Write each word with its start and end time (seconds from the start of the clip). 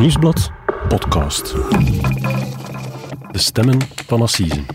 Nieuwsblad 0.00 0.50
podcast. 0.88 1.54
De 3.30 3.38
stemmen 3.38 3.78
van 4.06 4.22
Assisen. 4.22 4.66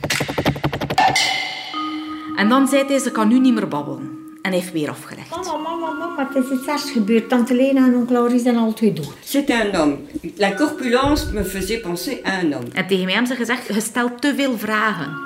En 2.35 2.49
dan 2.49 2.67
zei 2.67 2.83
hij, 2.87 2.99
ze 2.99 3.11
kan 3.11 3.27
nu 3.27 3.39
niet 3.39 3.53
meer 3.53 3.67
babbelen. 3.67 4.01
En 4.41 4.51
hij 4.51 4.59
heeft 4.59 4.71
weer 4.71 4.89
afgelegd. 4.89 5.29
Mama, 5.29 5.57
mama, 5.57 5.91
mama, 5.91 6.29
het 6.33 6.43
is 6.43 6.51
iets 6.51 6.67
ergs 6.67 6.91
gebeurd. 6.91 7.29
Tante 7.29 7.55
Lena 7.55 7.85
en 7.85 7.95
onkel 7.95 8.15
Laurie 8.15 8.39
zijn 8.39 8.57
al 8.57 8.73
twee 8.73 8.93
dood. 8.93 9.13
C'est 9.23 9.49
un 9.49 9.75
homme. 9.75 9.97
La 10.35 10.53
corpulence 10.53 11.33
me 11.33 11.43
faisait 11.43 11.81
penser 11.81 12.19
à 12.23 12.39
un 12.43 12.53
homme. 12.53 12.69
En 12.73 12.87
tegen 12.87 13.05
mij 13.05 13.13
hebben 13.13 13.31
ze 13.31 13.37
gezegd, 13.37 13.67
je 13.67 13.81
stelt 13.81 14.21
te 14.21 14.35
veel 14.35 14.57
vragen. 14.57 15.17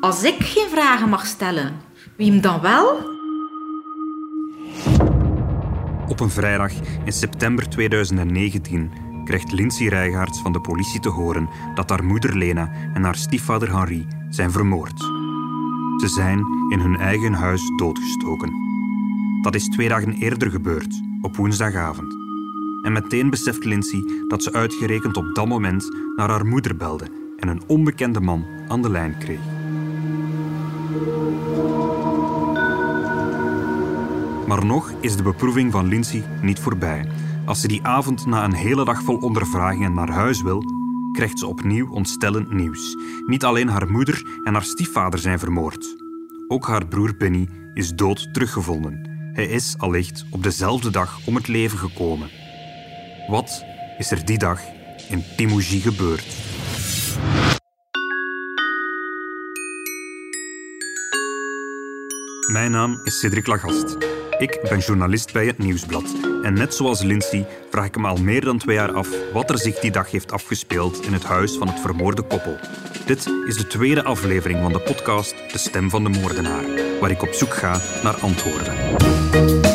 Als 0.00 0.22
ik 0.22 0.36
geen 0.38 0.68
vragen 0.70 1.08
mag 1.08 1.26
stellen, 1.26 1.80
wie 2.16 2.30
hem 2.30 2.40
dan 2.40 2.60
wel? 2.60 3.18
Op 6.10 6.20
een 6.20 6.30
vrijdag 6.30 6.72
in 7.04 7.12
september 7.12 7.68
2019 7.68 8.90
krijgt 9.24 9.52
Lindsay 9.52 9.86
Rijgaards 9.86 10.40
van 10.40 10.52
de 10.52 10.60
politie 10.60 11.00
te 11.00 11.08
horen 11.08 11.48
dat 11.74 11.90
haar 11.90 12.04
moeder 12.04 12.36
Lena 12.36 12.70
en 12.94 13.02
haar 13.02 13.16
stiefvader 13.16 13.76
Henri 13.76 14.06
zijn 14.30 14.50
vermoord. 14.50 14.98
Ze 16.00 16.08
zijn 16.08 16.38
in 16.72 16.78
hun 16.78 16.96
eigen 16.96 17.32
huis 17.32 17.62
doodgestoken. 17.76 18.52
Dat 19.42 19.54
is 19.54 19.68
twee 19.68 19.88
dagen 19.88 20.12
eerder 20.12 20.50
gebeurd, 20.50 21.02
op 21.22 21.36
woensdagavond. 21.36 22.12
En 22.82 22.92
meteen 22.92 23.30
beseft 23.30 23.64
Lindsay 23.64 24.02
dat 24.28 24.42
ze 24.42 24.52
uitgerekend 24.52 25.16
op 25.16 25.34
dat 25.34 25.46
moment 25.46 25.88
naar 26.16 26.28
haar 26.28 26.46
moeder 26.46 26.76
belde 26.76 27.06
en 27.36 27.48
een 27.48 27.62
onbekende 27.66 28.20
man 28.20 28.46
aan 28.68 28.82
de 28.82 28.90
lijn 28.90 29.18
kreeg. 29.18 29.59
Maar 34.50 34.66
nog 34.66 34.92
is 35.00 35.16
de 35.16 35.22
beproeving 35.22 35.72
van 35.72 35.86
Lindsay 35.86 36.24
niet 36.42 36.60
voorbij. 36.60 37.06
Als 37.44 37.60
ze 37.60 37.68
die 37.68 37.82
avond 37.82 38.26
na 38.26 38.44
een 38.44 38.54
hele 38.54 38.84
dag 38.84 39.02
vol 39.02 39.16
ondervragingen 39.16 39.94
naar 39.94 40.10
huis 40.10 40.42
wil, 40.42 40.62
krijgt 41.12 41.38
ze 41.38 41.46
opnieuw 41.46 41.90
ontstellend 41.90 42.52
nieuws. 42.52 42.96
Niet 43.26 43.44
alleen 43.44 43.68
haar 43.68 43.90
moeder 43.90 44.40
en 44.44 44.52
haar 44.52 44.64
stiefvader 44.64 45.18
zijn 45.18 45.38
vermoord. 45.38 45.96
Ook 46.48 46.66
haar 46.66 46.86
broer 46.86 47.16
Benny 47.16 47.48
is 47.74 47.94
dood 47.94 48.34
teruggevonden. 48.34 49.08
Hij 49.32 49.46
is 49.46 49.74
allicht 49.78 50.24
op 50.30 50.42
dezelfde 50.42 50.90
dag 50.90 51.18
om 51.26 51.34
het 51.34 51.48
leven 51.48 51.78
gekomen. 51.78 52.30
Wat 53.28 53.64
is 53.98 54.10
er 54.10 54.24
die 54.24 54.38
dag 54.38 54.60
in 55.08 55.24
Timouji 55.36 55.80
gebeurd? 55.80 56.36
Mijn 62.52 62.70
naam 62.70 63.00
is 63.04 63.18
Cedric 63.18 63.46
Lagast. 63.46 64.19
Ik 64.40 64.58
ben 64.68 64.78
journalist 64.78 65.32
bij 65.32 65.46
het 65.46 65.58
Nieuwsblad. 65.58 66.14
En 66.42 66.54
net 66.54 66.74
zoals 66.74 67.02
Lindsay 67.02 67.46
vraag 67.70 67.86
ik 67.86 67.96
me 67.96 68.08
al 68.08 68.16
meer 68.16 68.44
dan 68.44 68.58
twee 68.58 68.76
jaar 68.76 68.92
af 68.92 69.08
wat 69.32 69.50
er 69.50 69.58
zich 69.58 69.78
die 69.78 69.90
dag 69.90 70.10
heeft 70.10 70.32
afgespeeld 70.32 71.04
in 71.04 71.12
het 71.12 71.24
huis 71.24 71.56
van 71.56 71.68
het 71.68 71.80
vermoorde 71.80 72.22
koppel. 72.22 72.56
Dit 73.06 73.26
is 73.46 73.56
de 73.56 73.66
tweede 73.66 74.02
aflevering 74.02 74.60
van 74.62 74.72
de 74.72 74.80
podcast 74.80 75.34
De 75.52 75.58
Stem 75.58 75.90
van 75.90 76.04
de 76.04 76.08
Moordenaar, 76.08 76.64
waar 77.00 77.10
ik 77.10 77.22
op 77.22 77.32
zoek 77.32 77.54
ga 77.54 77.80
naar 78.02 78.20
antwoorden. 78.20 79.69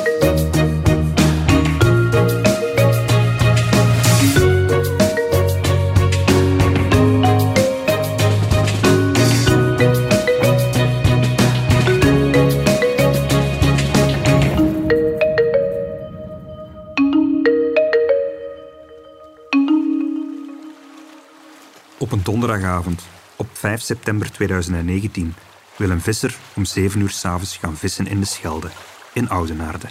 Donderdagavond, 22.46 23.08
op 23.36 23.48
5 23.54 23.82
september 23.82 24.32
2019, 24.32 25.34
wil 25.76 25.90
een 25.90 26.02
visser 26.02 26.38
om 26.56 26.66
7 26.66 27.02
uur 27.02 27.10
s'avonds 27.10 27.58
gaan 27.58 27.78
vissen 27.78 28.08
in 28.08 28.20
de 28.20 28.26
Schelde, 28.26 28.70
in 29.14 29.30
Oudenaarde. 29.30 29.88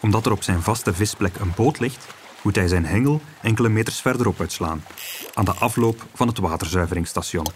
Omdat 0.00 0.26
er 0.26 0.32
op 0.32 0.42
zijn 0.42 0.62
vaste 0.62 0.94
visplek 0.94 1.36
een 1.36 1.52
boot 1.56 1.78
ligt, 1.78 2.06
moet 2.42 2.56
hij 2.56 2.68
zijn 2.68 2.84
hengel 2.84 3.20
enkele 3.42 3.68
meters 3.68 4.00
verderop 4.00 4.40
uitslaan, 4.40 4.84
aan 5.34 5.44
de 5.44 5.52
afloop 5.52 6.06
van 6.14 6.28
het 6.28 6.38
waterzuiveringsstation. 6.38 7.46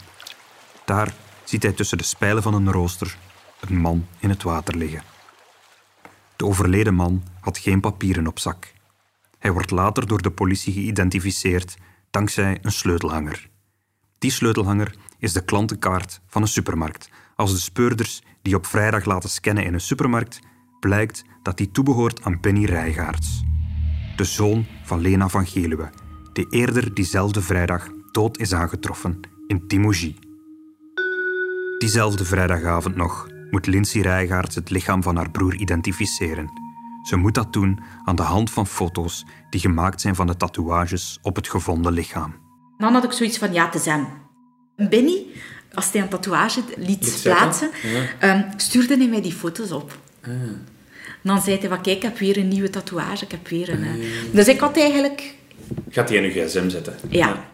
Daar 0.85 1.15
ziet 1.45 1.63
hij 1.63 1.73
tussen 1.73 1.99
de 1.99 2.05
spijlen 2.05 2.43
van 2.43 2.55
een 2.55 2.73
rooster 2.73 3.17
een 3.61 3.77
man 3.77 4.07
in 4.19 4.29
het 4.29 4.43
water 4.43 4.77
liggen. 4.77 5.03
De 6.37 6.47
overleden 6.47 6.95
man 6.95 7.23
had 7.41 7.59
geen 7.59 7.81
papieren 7.81 8.27
op 8.27 8.39
zak. 8.39 8.73
Hij 9.39 9.53
wordt 9.53 9.71
later 9.71 10.07
door 10.07 10.23
de 10.23 10.31
politie 10.31 10.73
geïdentificeerd 10.73 11.77
dankzij 12.11 12.59
een 12.63 12.73
sleutelhanger. 12.73 13.49
Die 14.21 14.31
sleutelhanger 14.31 14.95
is 15.19 15.33
de 15.33 15.45
klantenkaart 15.45 16.21
van 16.27 16.43
een 16.43 16.49
supermarkt. 16.49 17.11
Als 17.37 17.53
de 17.53 17.59
speurders 17.59 18.23
die 18.43 18.55
op 18.55 18.67
vrijdag 18.67 19.05
laten 19.05 19.31
scannen 19.31 19.65
in 19.65 19.75
een 19.75 19.81
supermarkt, 19.81 20.41
blijkt 20.81 21.25
dat 21.43 21.57
die 21.57 21.71
toebehoort 21.71 22.23
aan 22.23 22.41
Benny 22.41 22.65
Rijgaards. 22.65 23.43
De 24.17 24.25
zoon 24.25 24.67
van 24.85 25.01
Lena 25.01 25.29
van 25.29 25.47
Geluwe, 25.47 25.91
die 26.33 26.47
eerder 26.51 26.95
diezelfde 26.95 27.43
vrijdag 27.43 27.89
dood 28.13 28.39
is 28.39 28.55
aangetroffen 28.55 29.21
in 29.47 29.67
Timouji. 29.67 30.19
Diezelfde 31.79 32.25
vrijdagavond 32.25 32.97
nog 32.97 33.29
moet 33.51 33.67
Lindsay 33.67 34.03
Rijgaards 34.03 34.55
het 34.55 34.71
lichaam 34.71 35.03
van 35.03 35.17
haar 35.17 35.31
broer 35.31 35.55
identificeren. 35.55 36.51
Ze 37.03 37.17
moet 37.17 37.35
dat 37.35 37.53
doen 37.53 37.81
aan 38.05 38.17
de 38.17 38.23
hand 38.23 38.51
van 38.51 38.67
foto's 38.67 39.27
die 39.51 39.61
gemaakt 39.61 40.01
zijn 40.01 40.15
van 40.15 40.27
de 40.27 40.37
tatoeages 40.37 41.19
op 41.23 41.37
het 41.37 41.49
gevonden 41.49 41.93
lichaam. 41.93 42.50
Dan 42.81 42.93
had 42.93 43.05
ik 43.05 43.13
zoiets 43.13 43.39
van, 43.39 43.53
ja, 43.53 43.65
het 43.65 43.75
is 43.75 43.85
hem. 43.85 44.07
Benny, 44.77 45.27
als 45.75 45.93
hij 45.93 46.03
een 46.03 46.09
tatoeage 46.09 46.63
liet 46.77 47.21
plaatsen, 47.23 47.71
ehm, 48.19 48.43
stuurde 48.57 48.97
hij 48.97 49.09
mij 49.09 49.23
die 49.23 49.33
foto's 49.33 49.71
op. 49.71 49.99
Dan 51.23 51.41
zei 51.43 51.59
hij 51.59 51.69
van, 51.69 51.83
kijk, 51.83 51.97
ik 51.97 52.03
heb 52.03 52.19
weer 52.19 52.37
een 52.39 52.49
nieuwe 52.49 52.71
tatoeage, 52.71 53.25
ik 53.25 53.31
heb 53.31 53.49
weer 53.49 53.69
een... 53.69 53.83
eh. 53.85 53.91
Dus 54.33 54.49
ik 54.49 54.61
had 54.61 54.77
eigenlijk... 54.77 55.35
Gaat 55.89 56.09
hij 56.09 56.19
in 56.19 56.25
uw 56.25 56.31
gsm 56.47 56.69
zetten? 56.69 56.95
Ja. 57.09 57.45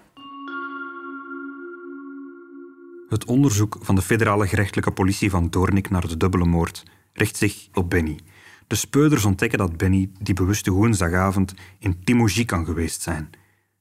Het 3.09 3.25
onderzoek 3.25 3.77
van 3.81 3.95
de 3.95 4.03
federale 4.03 4.47
gerechtelijke 4.47 4.91
politie 4.93 5.31
van 5.31 5.51
Doornik 5.51 5.91
naar 5.91 6.09
de 6.09 6.17
dubbele 6.17 6.45
moord 6.45 6.83
richt 7.13 7.37
zich 7.37 7.69
op 7.73 7.91
Benny. 7.91 8.19
De 8.67 8.75
speurders 8.75 9.25
ontdekken 9.25 9.59
dat 9.59 9.77
Benny 9.77 10.11
die 10.21 10.35
bewuste 10.35 10.71
woensdagavond 10.71 11.55
in 11.79 12.05
Timouji 12.05 12.45
kan 12.45 12.65
geweest 12.65 13.03
zijn. 13.03 13.31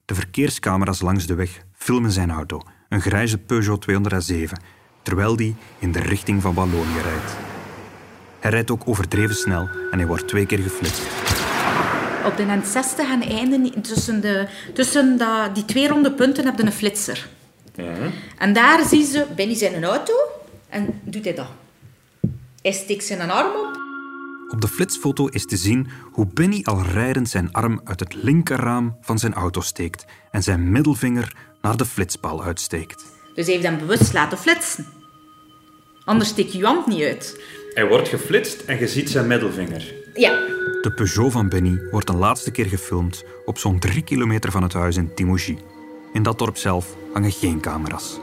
De 0.05 0.15
verkeerscamera's 0.15 1.01
langs 1.01 1.25
de 1.25 1.35
weg 1.35 1.61
filmen 1.73 2.11
zijn 2.11 2.31
auto, 2.31 2.61
een 2.89 3.01
grijze 3.01 3.37
Peugeot 3.37 3.81
207, 3.81 4.59
terwijl 5.01 5.35
die 5.35 5.55
in 5.79 5.91
de 5.91 5.99
richting 5.99 6.41
van 6.41 6.53
Wallonië 6.53 6.99
rijdt. 7.03 7.35
Hij 8.39 8.51
rijdt 8.51 8.71
ook 8.71 8.87
overdreven 8.87 9.35
snel 9.35 9.69
en 9.91 9.97
hij 9.97 10.07
wordt 10.07 10.27
twee 10.27 10.45
keer 10.45 10.59
geflitst. 10.59 11.01
Op 12.25 12.37
de 12.37 12.43
N60 12.43 12.97
en 12.97 13.21
einde, 13.21 13.81
tussen, 13.81 14.21
de, 14.21 14.47
tussen 14.73 15.17
dat, 15.17 15.55
die 15.55 15.65
twee 15.65 15.87
ronde 15.87 16.11
punten, 16.11 16.45
heb 16.45 16.57
je 16.57 16.65
een 16.65 16.71
flitser. 16.71 17.29
En 18.37 18.53
daar 18.53 18.85
zien 18.87 19.05
ze 19.05 19.25
Benny 19.35 19.55
zijn 19.55 19.83
auto 19.83 20.13
en 20.69 20.99
doet 21.03 21.23
hij 21.23 21.33
dat. 21.33 21.49
Hij 22.61 22.71
steekt 22.71 23.03
zijn 23.03 23.31
arm 23.31 23.55
op. 23.55 23.79
Op 24.49 24.61
de 24.61 24.67
flitsfoto 24.67 25.27
is 25.27 25.45
te 25.45 25.57
zien 25.57 25.87
hoe 26.11 26.27
Benny 26.33 26.61
al 26.63 26.81
rijdend 26.81 27.29
zijn 27.29 27.51
arm 27.51 27.81
uit 27.83 27.99
het 27.99 28.13
linkerraam 28.13 28.97
van 29.01 29.19
zijn 29.19 29.33
auto 29.33 29.61
steekt 29.61 30.05
en 30.31 30.43
zijn 30.43 30.71
middelvinger 30.71 31.35
naar 31.61 31.77
de 31.77 31.85
flitspaal 31.85 32.43
uitsteekt. 32.43 33.05
Dus 33.33 33.45
hij 33.45 33.55
heeft 33.55 33.67
hem 33.67 33.77
bewust 33.77 34.13
laten 34.13 34.37
flitsen. 34.37 34.85
Anders 36.05 36.29
steek 36.29 36.47
je 36.47 36.57
je 36.57 36.65
hand 36.65 36.87
niet 36.87 37.03
uit. 37.03 37.43
Hij 37.73 37.87
wordt 37.87 38.07
geflitst 38.07 38.61
en 38.61 38.79
je 38.79 38.87
ziet 38.87 39.09
zijn 39.09 39.27
middelvinger. 39.27 39.93
Ja. 40.13 40.29
De 40.81 40.91
Peugeot 40.95 41.31
van 41.31 41.49
Benny 41.49 41.87
wordt 41.91 42.09
een 42.09 42.17
laatste 42.17 42.51
keer 42.51 42.65
gefilmd 42.65 43.23
op 43.45 43.57
zo'n 43.57 43.79
drie 43.79 44.03
kilometer 44.03 44.51
van 44.51 44.63
het 44.63 44.73
huis 44.73 44.97
in 44.97 45.13
Timouji. 45.13 45.57
In 46.13 46.23
dat 46.23 46.39
dorp 46.39 46.57
zelf 46.57 46.95
hangen 47.13 47.31
geen 47.31 47.59
camera's. 47.59 48.19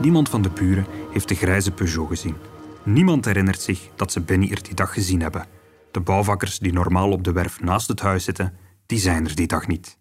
Niemand 0.00 0.28
van 0.28 0.42
de 0.42 0.50
buren 0.50 0.86
heeft 1.12 1.28
de 1.28 1.34
grijze 1.34 1.70
Peugeot 1.70 2.08
gezien. 2.08 2.36
Niemand 2.84 3.24
herinnert 3.24 3.60
zich 3.60 3.88
dat 3.96 4.12
ze 4.12 4.20
Benny 4.20 4.50
er 4.50 4.62
die 4.62 4.74
dag 4.74 4.92
gezien 4.92 5.20
hebben. 5.20 5.46
De 5.90 6.00
bouwvakkers 6.00 6.58
die 6.58 6.72
normaal 6.72 7.10
op 7.10 7.24
de 7.24 7.32
werf 7.32 7.60
naast 7.60 7.88
het 7.88 8.00
huis 8.00 8.24
zitten, 8.24 8.56
die 8.86 8.98
zijn 8.98 9.26
er 9.26 9.34
die 9.34 9.46
dag 9.46 9.66
niet. 9.66 9.96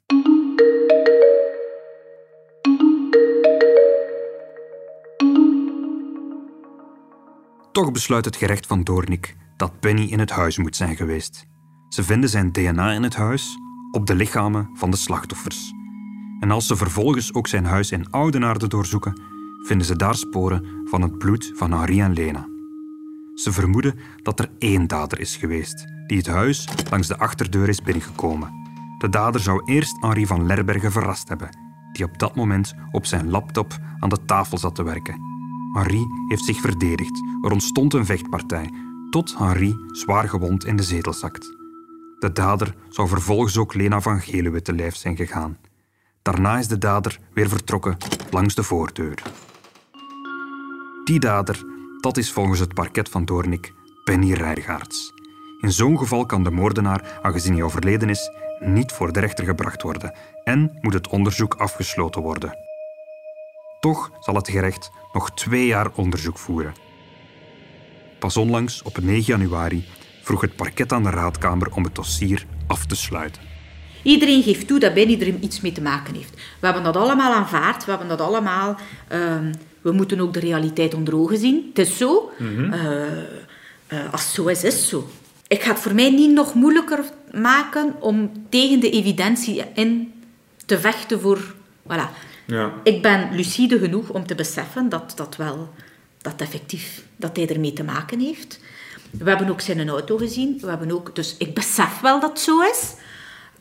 Toch 7.72 7.92
besluit 7.92 8.26
het 8.26 8.36
gerecht 8.36 8.66
van 8.66 8.84
Doornik 8.84 9.36
dat 9.58 9.80
Benny 9.80 10.04
in 10.04 10.20
het 10.20 10.32
huis 10.32 10.58
moet 10.58 10.76
zijn 10.76 10.96
geweest. 10.96 11.46
Ze 11.90 12.04
vinden 12.04 12.30
zijn 12.30 12.52
DNA 12.52 12.92
in 12.92 13.04
het 13.04 13.16
huis 13.16 13.58
op 13.92 14.06
de 14.06 14.16
lichamen 14.16 14.70
van 14.74 14.92
de 14.92 14.98
slachtoffers. 14.98 15.72
En 16.40 16.52
als 16.52 16.68
ze 16.68 16.76
vervolgens 16.76 17.34
ook 17.34 17.48
zijn 17.48 17.66
huis 17.66 17.92
in 17.92 18.10
Oudenaarde 18.10 18.68
doorzoeken, 18.68 19.22
vinden 19.66 19.88
ze 19.88 19.96
daar 19.96 20.16
sporen 20.16 20.66
van 20.86 21.02
het 21.02 21.18
bloed 21.18 21.52
van 21.56 21.72
Henri 21.72 22.02
en 22.02 22.14
Lena. 22.14 22.53
Ze 23.34 23.52
vermoeden 23.52 24.00
dat 24.22 24.40
er 24.40 24.50
één 24.58 24.88
dader 24.88 25.20
is 25.20 25.36
geweest, 25.36 25.86
die 26.08 26.18
het 26.18 26.28
huis 26.28 26.68
langs 26.90 27.08
de 27.08 27.18
achterdeur 27.18 27.70
is 27.70 27.82
binnengekomen. 27.82 28.52
De 28.98 29.10
dader 29.10 29.42
zou 29.42 29.62
eerst 29.66 30.02
Henri 30.02 30.26
van 30.26 30.46
Lerbergen 30.46 30.92
verrast 30.92 31.28
hebben, 31.28 31.58
die 31.92 32.06
op 32.06 32.20
dat 32.20 32.36
moment 32.36 32.74
op 32.92 33.06
zijn 33.06 33.30
laptop 33.30 33.78
aan 34.00 34.10
de 34.10 34.26
tafel 34.26 34.58
zat 34.58 34.76
te 34.76 34.84
werken. 34.84 35.20
Henri 35.74 36.06
heeft 36.28 36.46
zich 36.46 36.62
verdedigd. 36.62 37.22
Er 37.42 37.52
ontstond 37.52 37.94
een 37.94 38.06
vechtpartij, 38.06 38.70
tot 39.10 39.38
Henri 39.38 39.76
zwaar 39.88 40.30
gewond 40.30 40.66
in 40.66 40.76
de 40.76 40.84
zetel 40.84 41.14
zakt. 41.14 41.56
De 42.20 42.32
dader 42.32 42.76
zou 42.90 43.08
vervolgens 43.08 43.58
ook 43.58 43.74
Lena 43.74 44.02
van 44.02 44.22
Geluwe 44.22 44.62
te 44.62 44.74
lijf 44.74 44.96
zijn 44.96 45.16
gegaan. 45.16 45.58
Daarna 46.22 46.58
is 46.58 46.68
de 46.68 46.78
dader 46.78 47.20
weer 47.34 47.50
vertrokken 47.50 47.98
langs 48.32 48.56
de 48.56 48.64
voordeur. 48.64 49.22
Die 51.04 51.20
dader, 51.20 51.66
dat 52.04 52.18
is 52.18 52.32
volgens 52.32 52.60
het 52.60 52.74
parket 52.74 53.10
van 53.10 53.26
Doornik 53.26 53.74
Benny 54.04 54.34
Rijgaards. 54.34 55.14
In 55.62 55.72
zo'n 55.72 55.98
geval 55.98 56.26
kan 56.26 56.44
de 56.44 56.52
moordenaar, 56.52 57.20
aangezien 57.22 57.54
hij 57.54 57.64
overleden 57.64 58.10
is, 58.10 58.30
niet 58.60 58.92
voor 58.92 59.14
de 59.14 59.20
rechter 59.20 59.46
gebracht 59.46 59.82
worden 59.82 60.16
en 60.44 60.78
moet 60.82 60.94
het 60.94 61.08
onderzoek 61.08 61.54
afgesloten 61.54 62.22
worden. 62.22 62.58
Toch 63.80 64.12
zal 64.20 64.36
het 64.36 64.50
gerecht 64.50 64.92
nog 65.14 65.32
twee 65.32 65.66
jaar 65.66 65.92
onderzoek 65.96 66.38
voeren. 66.38 66.74
Pas 68.20 68.38
onlangs, 68.38 68.82
op 68.82 68.98
9 69.02 69.24
januari, 69.24 69.86
vroeg 70.22 70.42
het 70.42 70.56
parket 70.56 70.92
aan 70.92 71.04
de 71.04 71.10
raadkamer 71.10 71.74
om 71.74 71.84
het 71.84 71.96
dossier 71.96 72.46
af 72.68 72.86
te 72.86 72.96
sluiten. 72.96 73.42
Iedereen 74.04 74.44
geeft 74.44 74.68
toe 74.68 74.80
dat 74.80 74.94
Benny 74.94 75.22
er 75.22 75.40
iets 75.40 75.62
mee 75.62 75.72
te 75.72 75.82
maken 75.82 76.16
heeft. 76.16 76.34
We 76.34 76.66
hebben 76.66 76.84
dat 76.84 76.96
allemaal 76.96 77.34
aanvaard, 77.34 77.86
we 77.86 77.90
hebben 77.90 78.10
dat 78.10 78.22
allemaal... 78.22 78.78
ehm, 79.08 79.52
we 79.84 79.92
moeten 79.92 80.20
ook 80.20 80.34
de 80.34 80.40
realiteit 80.40 80.94
onder 80.94 81.16
ogen 81.16 81.38
zien. 81.38 81.66
Het 81.70 81.88
is 81.88 81.98
zo. 81.98 82.32
Eh, 82.40 83.04
eh, 83.88 84.12
als 84.12 84.24
het 84.24 84.34
zo 84.34 84.46
is, 84.46 84.64
is 84.64 84.74
het 84.74 84.84
zo. 84.84 85.10
Ik 85.48 85.64
ga 85.64 85.70
het 85.70 85.80
voor 85.80 85.96
mij 85.96 86.12
niet 86.12 86.32
nog 86.32 86.54
moeilijker 86.54 87.00
maken 87.32 87.94
om 88.00 88.32
tegen 88.50 88.80
de 88.80 88.90
evidentie 88.90 89.64
in 89.74 90.14
te 90.66 90.80
vechten 90.80 91.22
voor... 91.22 91.54
Voilà. 91.88 92.10
Ja. 92.46 92.74
Ik 92.84 93.02
ben 93.02 93.36
lucide 93.36 93.80
genoeg 93.80 94.10
om 94.10 94.26
te 94.26 94.36
beseffen 94.36 94.90
dat 94.90 95.14
dat 95.16 95.36
wel... 95.36 95.74
Dat 96.22 96.42
effectief, 96.42 97.04
dat 97.16 97.36
hij 97.36 97.50
ermee 97.50 97.74
te 97.74 97.84
maken 97.84 98.20
heeft. 98.20 98.60
We 99.12 99.30
hebben 99.30 99.50
ook 99.50 99.62
zijn 99.62 99.90
auto 99.90 100.18
gezien. 100.18 100.58
We 100.62 100.68
hebben 100.68 100.92
ook, 100.92 101.16
dus 101.16 101.36
ik 101.38 101.54
besef 101.54 102.00
wel 102.00 102.20
dat 102.20 102.30
het 102.30 102.40
zo 102.40 102.62
is. 102.62 102.94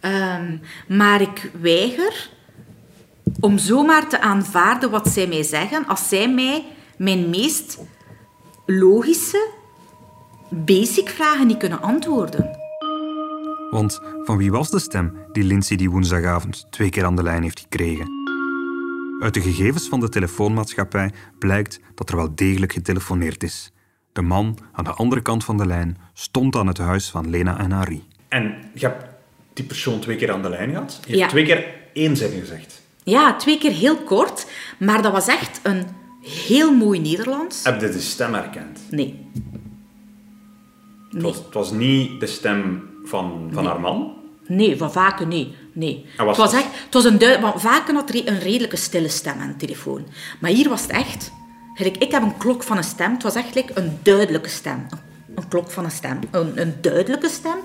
Ehm, 0.01 0.57
maar 0.87 1.21
ik 1.21 1.51
weiger 1.61 2.31
om 3.41 3.59
zomaar 3.59 4.09
te 4.09 4.21
aanvaarden 4.21 4.91
wat 4.91 5.09
zij 5.09 5.27
mij 5.27 5.43
zeggen, 5.43 5.87
als 5.87 6.09
zij 6.09 6.31
mij 6.33 6.65
mijn 6.99 7.31
meest 7.31 7.79
logische, 8.67 9.49
basic 10.49 11.09
vragen 11.09 11.47
niet 11.47 11.57
kunnen 11.57 11.83
antwoorden. 11.83 12.59
Want 13.71 14.01
van 14.25 14.37
wie 14.37 14.51
was 14.51 14.71
de 14.71 14.79
stem 14.79 15.17
die 15.33 15.45
Lindsay 15.45 15.77
die 15.77 15.91
woensdagavond 15.91 16.67
twee 16.71 16.91
keer 16.91 17.05
aan 17.05 17.17
de 17.17 17.23
lijn 17.23 17.43
heeft 17.43 17.61
gekregen? 17.61 18.21
Uit 19.21 19.35
de 19.35 19.41
gegevens 19.41 19.89
van 19.89 20.01
de 20.01 20.09
telefoonmaatschappij 20.09 21.13
blijkt 21.39 21.81
dat 21.95 22.11
er 22.11 22.17
wel 22.17 22.35
degelijk 22.35 22.73
getelefoneerd 22.73 23.43
is. 23.43 23.73
De 24.13 24.23
man 24.23 24.59
aan 24.73 24.85
de 24.85 24.91
andere 24.93 25.23
kant 25.23 25.45
van 25.45 25.57
de 25.57 25.67
lijn 25.67 25.97
stond 26.13 26.57
aan 26.57 26.67
het 26.67 26.79
huis 26.79 27.11
van 27.11 27.31
Lena 27.31 27.59
en 27.59 27.71
Harry. 27.71 28.03
En 28.29 28.55
je 28.75 28.87
hebt 28.87 29.05
die 29.53 29.65
persoon 29.65 30.01
twee 30.01 30.17
keer 30.17 30.33
aan 30.33 30.43
de 30.43 30.49
lijn 30.49 30.71
gehad. 30.71 31.01
Je 31.07 31.13
Ja. 31.13 31.19
hebt 31.19 31.31
twee 31.31 31.45
keer 31.45 31.67
één 31.93 32.17
zin 32.17 32.31
gezegd. 32.41 32.82
Ja, 33.05 33.37
twee 33.37 33.59
keer 33.59 33.73
heel 33.73 33.97
kort, 33.97 34.47
maar 34.79 35.03
dat 35.03 35.13
was 35.13 35.27
echt 35.27 35.61
een 35.63 35.87
heel 36.23 36.75
mooi 36.75 37.01
Nederlands. 37.01 37.65
Heb 37.65 37.81
je 37.81 37.89
de 37.89 38.01
stem 38.01 38.35
herkend? 38.35 38.81
Nee. 38.91 39.31
Het, 41.11 41.23
was, 41.23 41.37
het 41.37 41.55
was 41.55 41.71
niet 41.71 42.21
de 42.21 42.27
stem 42.27 42.91
van, 43.05 43.51
van 43.53 43.67
haar 43.67 43.81
man. 43.81 44.13
Nee, 44.47 44.77
van 44.77 44.93
Vaken, 44.93 45.29
nee. 45.29 45.55
nee. 45.73 46.07
Was 46.17 46.27
het 46.27 46.37
was 46.37 46.53
echt... 46.53 46.69
Het 46.85 46.95
was 46.95 47.05
een 47.05 47.19
duid... 47.19 47.41
Want 47.41 47.61
Vaken 47.61 47.95
had 47.95 48.15
een 48.15 48.39
redelijke 48.39 48.77
stille 48.77 49.09
stem 49.09 49.41
aan 49.41 49.49
de 49.49 49.57
telefoon. 49.57 50.07
Maar 50.41 50.51
hier 50.51 50.69
was 50.69 50.83
het 50.83 50.91
echt... 50.91 51.33
gelijk, 51.75 51.97
Ik 51.97 52.13
heb 52.13 52.23
een 52.23 52.37
klok 52.37 52.63
van 52.63 52.77
een 52.77 52.85
stem. 52.85 53.13
Het 53.13 53.23
was 53.23 53.35
echt 53.35 53.55
like 53.55 53.73
een 53.75 53.99
duidelijke 54.03 54.49
stem. 54.49 54.87
Een, 54.91 54.99
een 55.35 55.49
klok 55.49 55.71
van 55.71 55.85
een 55.85 55.91
stem. 55.91 56.19
Een, 56.31 56.61
een 56.61 56.75
duidelijke 56.81 57.29
stem. 57.29 57.57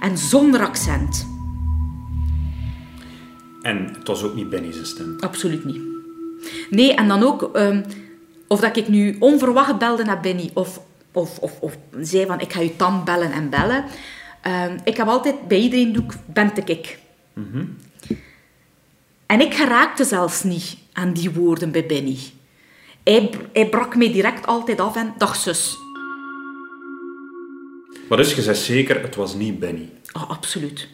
En 0.00 0.18
zonder 0.18 0.60
accent. 0.66 1.26
En 3.62 3.94
het 3.98 4.08
was 4.08 4.22
ook 4.22 4.34
niet 4.34 4.50
Benny's 4.50 4.88
stem. 4.88 5.16
Absoluut 5.20 5.64
niet. 5.64 5.80
Nee, 6.70 6.94
en 6.94 7.08
dan 7.08 7.22
ook... 7.22 7.50
ehm, 7.56 7.82
of 8.48 8.60
dat 8.60 8.76
ik 8.76 8.88
nu 8.88 9.16
onverwacht 9.18 9.78
belde 9.78 10.04
naar 10.04 10.20
Benny. 10.20 10.50
Of, 10.54 10.80
of, 11.12 11.38
of, 11.38 11.60
of 11.60 11.76
zei 12.00 12.26
van, 12.26 12.40
ik 12.40 12.52
ga 12.52 12.60
je 12.60 12.72
dan 12.76 13.04
bellen 13.04 13.32
en 13.32 13.50
bellen. 13.50 13.84
Ehm, 14.42 14.78
ik 14.84 14.96
heb 14.96 15.06
altijd... 15.06 15.48
Bij 15.48 15.58
iedereen 15.58 15.92
doe 15.92 16.04
ik... 16.04 16.12
Ben 16.26 16.54
te 16.54 16.62
ik. 16.64 16.98
En 19.26 19.40
ik 19.40 19.54
geraakte 19.54 20.04
zelfs 20.04 20.42
niet 20.42 20.76
aan 20.92 21.12
die 21.12 21.30
woorden 21.30 21.70
bij 21.70 21.86
Benny. 21.86 22.18
Hij, 23.04 23.30
hij 23.52 23.68
brak 23.68 23.96
mij 23.96 24.12
direct 24.12 24.46
altijd 24.46 24.80
af 24.80 24.96
en... 24.96 25.14
Dag 25.18 25.36
zus. 25.36 25.76
Maar 28.08 28.18
dus, 28.18 28.34
je 28.34 28.42
zegt 28.42 28.58
zeker, 28.58 29.02
het 29.02 29.14
was 29.14 29.34
niet 29.34 29.58
Benny. 29.58 29.88
Oh, 30.12 30.30
absoluut. 30.30 30.88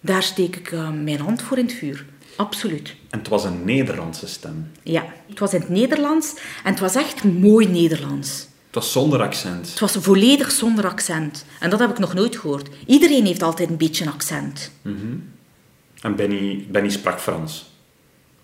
Daar 0.00 0.22
steek 0.22 0.56
ik 0.56 0.72
eh, 0.72 0.90
mijn 0.90 1.20
hand 1.20 1.42
voor 1.42 1.58
in 1.58 1.64
het 1.64 1.74
vuur. 1.74 2.06
Absoluut. 2.36 2.94
En 3.10 3.18
het 3.18 3.28
was 3.28 3.44
een 3.44 3.64
Nederlandse 3.64 4.26
stem. 4.26 4.70
Ja, 4.82 5.04
het 5.28 5.38
was 5.38 5.54
in 5.54 5.60
het 5.60 5.68
Nederlands 5.68 6.34
en 6.64 6.70
het 6.70 6.80
was 6.80 6.94
echt 6.94 7.24
mooi 7.24 7.68
Nederlands. 7.68 8.38
Het 8.66 8.74
was 8.74 8.92
zonder 8.92 9.22
accent. 9.22 9.68
Het 9.70 9.78
was 9.78 9.92
volledig 9.92 10.50
zonder 10.50 10.86
accent. 10.86 11.44
En 11.60 11.70
dat 11.70 11.78
heb 11.78 11.90
ik 11.90 11.98
nog 11.98 12.14
nooit 12.14 12.36
gehoord. 12.36 12.68
Iedereen 12.86 13.24
heeft 13.26 13.42
altijd 13.42 13.68
een 13.68 13.76
beetje 13.76 14.04
een 14.04 14.12
accent. 14.12 14.70
En 16.00 16.16
Benny, 16.16 16.66
Benny 16.70 16.90
sprak 16.90 17.20
Frans. 17.20 17.64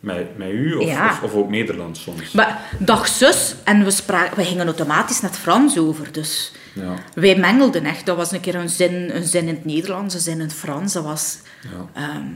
Met, 0.03 0.39
met 0.39 0.49
u 0.51 0.75
of, 0.75 0.85
Ja. 0.89 1.11
of, 1.11 1.23
of 1.23 1.35
ook 1.35 1.51
Nederlands 1.51 2.03
soms. 2.03 2.33
Maar 2.33 2.61
dag 2.79 3.09
zus, 3.09 3.55
en 3.65 3.85
we, 3.85 3.91
spraken, 3.91 4.37
we 4.37 4.45
gingen 4.45 4.65
automatisch 4.65 5.21
naar 5.21 5.31
het 5.31 5.41
Frans 5.41 5.79
over. 5.79 6.13
Dus 6.13 6.53
Ja. 6.75 6.95
wij 7.15 7.37
mengelden 7.39 7.85
echt. 7.85 8.07
Dat 8.07 8.17
was 8.17 8.33
een 8.33 8.41
keer 8.41 8.55
een 8.55 8.69
zin, 8.69 9.17
een 9.17 9.25
zin 9.25 9.43
in 9.49 9.55
het 9.55 9.65
Nederlands, 9.65 10.15
een 10.15 10.21
zin 10.21 10.35
in 10.35 10.41
het 10.41 10.55
Frans. 10.55 10.93
Dat 10.93 11.05
was... 11.05 11.39
Ja. 11.63 12.01
ehm, 12.03 12.27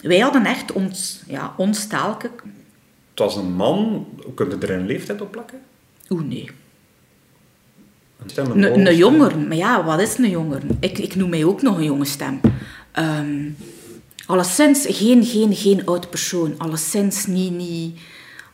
wij 0.00 0.18
hadden 0.18 0.44
echt 0.46 0.72
ons, 0.72 1.22
ja, 1.26 1.54
ons 1.56 1.86
taalke... 1.86 2.30
Het 3.10 3.18
was 3.20 3.36
een 3.36 3.52
man. 3.52 4.06
Kun 4.34 4.48
je 4.50 4.56
er 4.66 4.70
een 4.70 4.86
leeftijd 4.86 5.20
op 5.20 5.30
plakken? 5.30 5.58
Oeh, 6.10 6.22
nee. 6.24 6.50
Een 8.36 8.62
Een, 8.62 8.86
een 8.86 8.96
jonger. 8.96 9.38
Maar 9.38 9.56
ja, 9.56 9.84
wat 9.84 10.00
is 10.00 10.18
een 10.18 10.30
jonger? 10.30 10.60
Ik, 10.80 10.98
ik 10.98 11.14
noem 11.14 11.30
mij 11.30 11.44
ook 11.44 11.62
nog 11.62 11.76
een 11.76 11.84
jonge 11.84 12.04
stem. 12.04 12.40
Ehm 12.92 13.50
alleszins 14.26 14.86
geen, 14.88 15.24
geen, 15.24 15.54
geen 15.54 15.86
oud 15.86 16.10
persoon. 16.10 16.54
Alleszins 16.58 17.26
niet, 17.26 17.52
niet... 17.52 17.98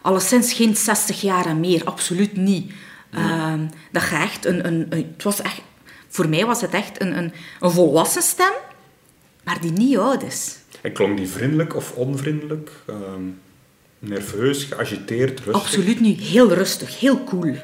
Alleszins 0.02 0.52
geen 0.52 0.76
60 0.76 1.20
jaar 1.20 1.46
en 1.46 1.60
meer. 1.60 1.84
Absoluut 1.84 2.36
niet. 2.36 2.72
Ehm, 3.10 3.66
dat 3.92 4.02
gaat 4.02 4.22
echt 4.22 4.44
een, 4.44 4.66
een, 4.66 4.86
een... 4.90 5.12
Het 5.12 5.22
was 5.22 5.42
echt... 5.42 5.60
Voor 6.08 6.28
mij 6.28 6.46
was 6.46 6.60
het 6.60 6.70
echt 6.70 7.00
een, 7.00 7.18
een, 7.18 7.32
een 7.60 7.70
volwassen 7.70 8.22
stem, 8.22 8.52
maar 9.44 9.60
die 9.60 9.72
niet 9.72 9.98
oud 9.98 10.22
is. 10.22 10.56
En 10.80 10.92
klonk 10.92 11.16
die 11.16 11.28
vriendelijk 11.28 11.76
of 11.76 11.92
onvriendelijk? 11.92 12.70
Ehm, 12.86 13.22
nerveus, 13.98 14.64
geagiteerd, 14.64 15.40
rustig? 15.40 15.62
Absoluut 15.62 16.00
niet. 16.00 16.20
Heel 16.20 16.52
rustig, 16.52 17.00
heel 17.00 17.24
cool. 17.24 17.56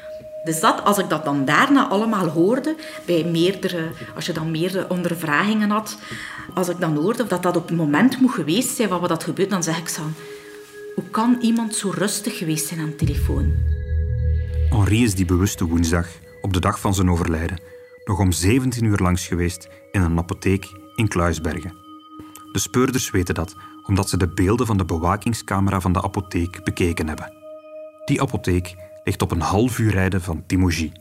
Dus 0.45 0.59
dat, 0.59 0.83
als 0.83 0.97
ik 0.97 1.09
dat 1.09 1.25
dan 1.25 1.45
daarna 1.45 1.87
allemaal 1.87 2.27
hoorde, 2.27 2.75
bij 3.05 3.23
meerdere, 3.23 3.89
als 4.15 4.25
je 4.25 4.33
dan 4.33 4.51
meerdere 4.51 4.89
ondervragingen 4.89 5.69
had, 5.69 5.97
als 6.53 6.69
ik 6.69 6.79
dan 6.79 6.95
hoorde 6.95 7.27
dat 7.27 7.43
dat 7.43 7.57
op 7.57 7.67
het 7.67 7.77
moment 7.77 8.21
moet 8.21 8.33
geweest 8.33 8.75
zijn 8.75 8.89
van 8.89 8.99
wat 8.99 9.09
dat 9.09 9.23
gebeurt, 9.23 9.49
dan 9.49 9.63
zeg 9.63 9.77
ik 9.77 9.87
zo, 9.87 10.01
hoe 10.95 11.09
kan 11.11 11.37
iemand 11.41 11.75
zo 11.75 11.89
rustig 11.89 12.37
geweest 12.37 12.67
zijn 12.67 12.79
aan 12.79 12.89
de 12.89 12.95
telefoon? 12.95 13.53
Henri 14.69 15.03
is 15.03 15.15
die 15.15 15.25
bewuste 15.25 15.65
woensdag, 15.65 16.07
op 16.41 16.53
de 16.53 16.59
dag 16.59 16.79
van 16.79 16.93
zijn 16.93 17.09
overlijden, 17.09 17.61
nog 18.03 18.19
om 18.19 18.31
17 18.31 18.83
uur 18.83 18.97
langs 18.97 19.27
geweest 19.27 19.67
in 19.91 20.01
een 20.01 20.17
apotheek 20.17 20.67
in 20.95 21.07
Kluisbergen. 21.07 21.73
De 22.51 22.59
speurders 22.59 23.11
weten 23.11 23.35
dat, 23.35 23.55
omdat 23.85 24.09
ze 24.09 24.17
de 24.17 24.27
beelden 24.27 24.65
van 24.65 24.77
de 24.77 24.85
bewakingscamera 24.85 25.81
van 25.81 25.93
de 25.93 26.01
apotheek 26.01 26.63
bekeken 26.63 27.07
hebben. 27.07 27.33
Die 28.05 28.21
apotheek 28.21 28.75
ligt 29.05 29.21
op 29.21 29.31
een 29.31 29.41
half 29.41 29.79
uur 29.79 29.91
rijden 29.91 30.21
van 30.21 30.45
Timouji. 30.45 30.91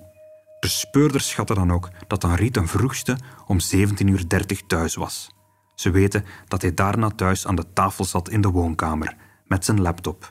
De 0.61 0.68
speurders 0.68 1.28
schatten 1.28 1.56
dan 1.56 1.73
ook 1.73 1.90
dat 2.06 2.23
Henri 2.23 2.50
ten 2.50 2.68
vroegste 2.68 3.18
om 3.46 3.58
17.30 3.76 3.87
uur 3.99 4.26
thuis 4.66 4.94
was. 4.94 5.30
Ze 5.75 5.90
weten 5.90 6.25
dat 6.49 6.62
hij 6.62 6.75
daarna 6.75 7.08
thuis 7.08 7.46
aan 7.46 7.54
de 7.54 7.73
tafel 7.73 8.04
zat 8.04 8.28
in 8.28 8.40
de 8.40 8.50
woonkamer 8.50 9.16
met 9.46 9.64
zijn 9.64 9.80
laptop. 9.80 10.28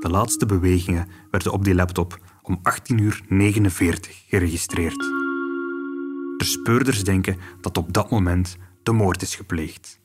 De 0.00 0.08
laatste 0.10 0.46
bewegingen 0.46 1.08
werden 1.30 1.52
op 1.52 1.64
die 1.64 1.74
laptop 1.74 2.18
om 2.42 2.60
18.49 2.92 2.96
uur 2.96 3.22
geregistreerd. 4.28 4.98
De 6.36 6.44
speurders 6.44 7.04
denken 7.04 7.36
dat 7.60 7.78
op 7.78 7.92
dat 7.92 8.10
moment 8.10 8.56
de 8.82 8.92
moord 8.92 9.22
is 9.22 9.34
gepleegd. 9.34 10.00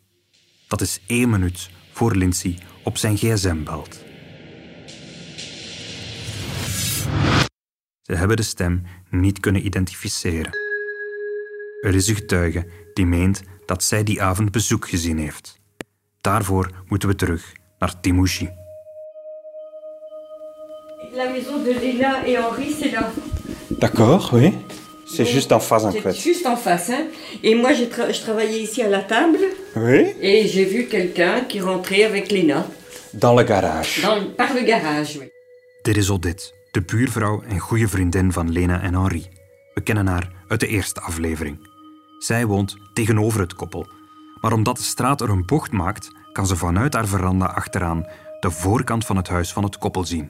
Dat 0.68 0.82
is 0.82 1.02
één 1.08 1.30
minuut 1.30 1.70
voor 1.94 2.16
Lindsay 2.16 2.60
op 2.84 2.98
zijn 2.98 3.18
gsm 3.18 3.64
belt. 3.64 4.11
Ze 8.12 8.18
hebben 8.18 8.38
de 8.38 8.44
stem 8.44 8.82
niet 9.10 9.40
kunnen 9.40 9.66
identificeren. 9.66 10.52
Er 11.82 11.96
is 11.96 12.08
een 12.08 12.16
getuige 12.16 12.66
die 12.94 13.06
meent 13.06 13.42
dat 13.66 13.84
zij 13.84 14.04
die 14.04 14.22
avond 14.22 14.52
bezoek 14.52 14.90
gezien 14.90 15.18
heeft. 15.18 15.60
Daarvoor 16.22 16.70
moeten 16.88 17.10
we 17.10 17.16
terug 17.16 17.52
naar 17.80 18.00
Timouchi. 18.02 18.50
La 21.14 21.30
maison 21.30 21.64
de 21.64 21.74
Léna 21.82 22.24
et 22.26 22.36
Henri, 22.38 22.74
c'est 22.80 22.92
là. 22.92 23.12
D'accord, 23.80 24.30
oui. 24.34 24.54
C'est 25.16 25.30
juste 25.34 25.52
en 25.54 25.60
face 25.62 25.84
en 25.86 25.92
C'est 25.92 26.02
fait. 26.02 26.16
juste 26.24 26.46
en 26.46 26.58
face. 26.58 26.90
Hein. 26.90 27.06
Et 27.44 27.56
moi, 27.56 27.74
j'ai 27.74 27.88
tra- 27.90 28.12
je 28.14 28.22
travaillais 28.22 28.62
ici 28.62 28.82
à 28.82 28.88
la 28.90 29.02
table 29.04 29.40
Oui. 29.76 30.14
et 30.22 30.48
j'ai 30.48 30.66
vu 30.66 30.86
quelqu'un 30.88 31.42
qui 31.48 31.60
rentrait 31.62 32.04
avec 32.04 32.30
Léna 32.32 32.66
Dans 33.14 33.36
le 33.38 33.44
garage. 33.44 34.02
dans- 34.02 34.34
par 34.38 34.54
le 34.54 34.62
garage. 34.64 35.18
oui. 35.20 35.28
Dit 35.86 35.98
is 35.98 36.10
Odette, 36.12 36.54
de 36.72 36.82
buurvrouw 36.82 37.42
en 37.42 37.60
goede 37.60 37.88
vriendin 37.88 38.32
van 38.32 38.52
Lena 38.52 38.82
en 38.82 38.94
Henri. 38.94 39.28
We 39.74 39.82
kennen 39.82 40.08
haar 40.08 40.32
uit 40.48 40.60
de 40.60 40.68
eerste 40.68 41.02
aflevering. 41.02 41.70
Zij 42.20 42.46
woont 42.46 42.78
tegenover 42.94 43.40
het 43.40 43.54
koppel. 43.54 43.88
Maar 44.42 44.54
omdat 44.54 44.78
de 44.78 44.84
straat 44.84 45.22
er 45.22 45.30
een 45.30 45.46
bocht 45.46 45.72
maakt, 45.72 46.12
kan 46.34 46.48
ze 46.48 46.56
vanuit 46.56 46.94
haar 46.94 47.08
veranda 47.08 47.46
achteraan 47.46 48.08
de 48.40 48.52
voorkant 48.52 49.06
van 49.06 49.16
het 49.16 49.28
huis 49.28 49.54
van 49.54 49.64
het 49.64 49.78
koppel 49.78 50.06
zien. 50.06 50.30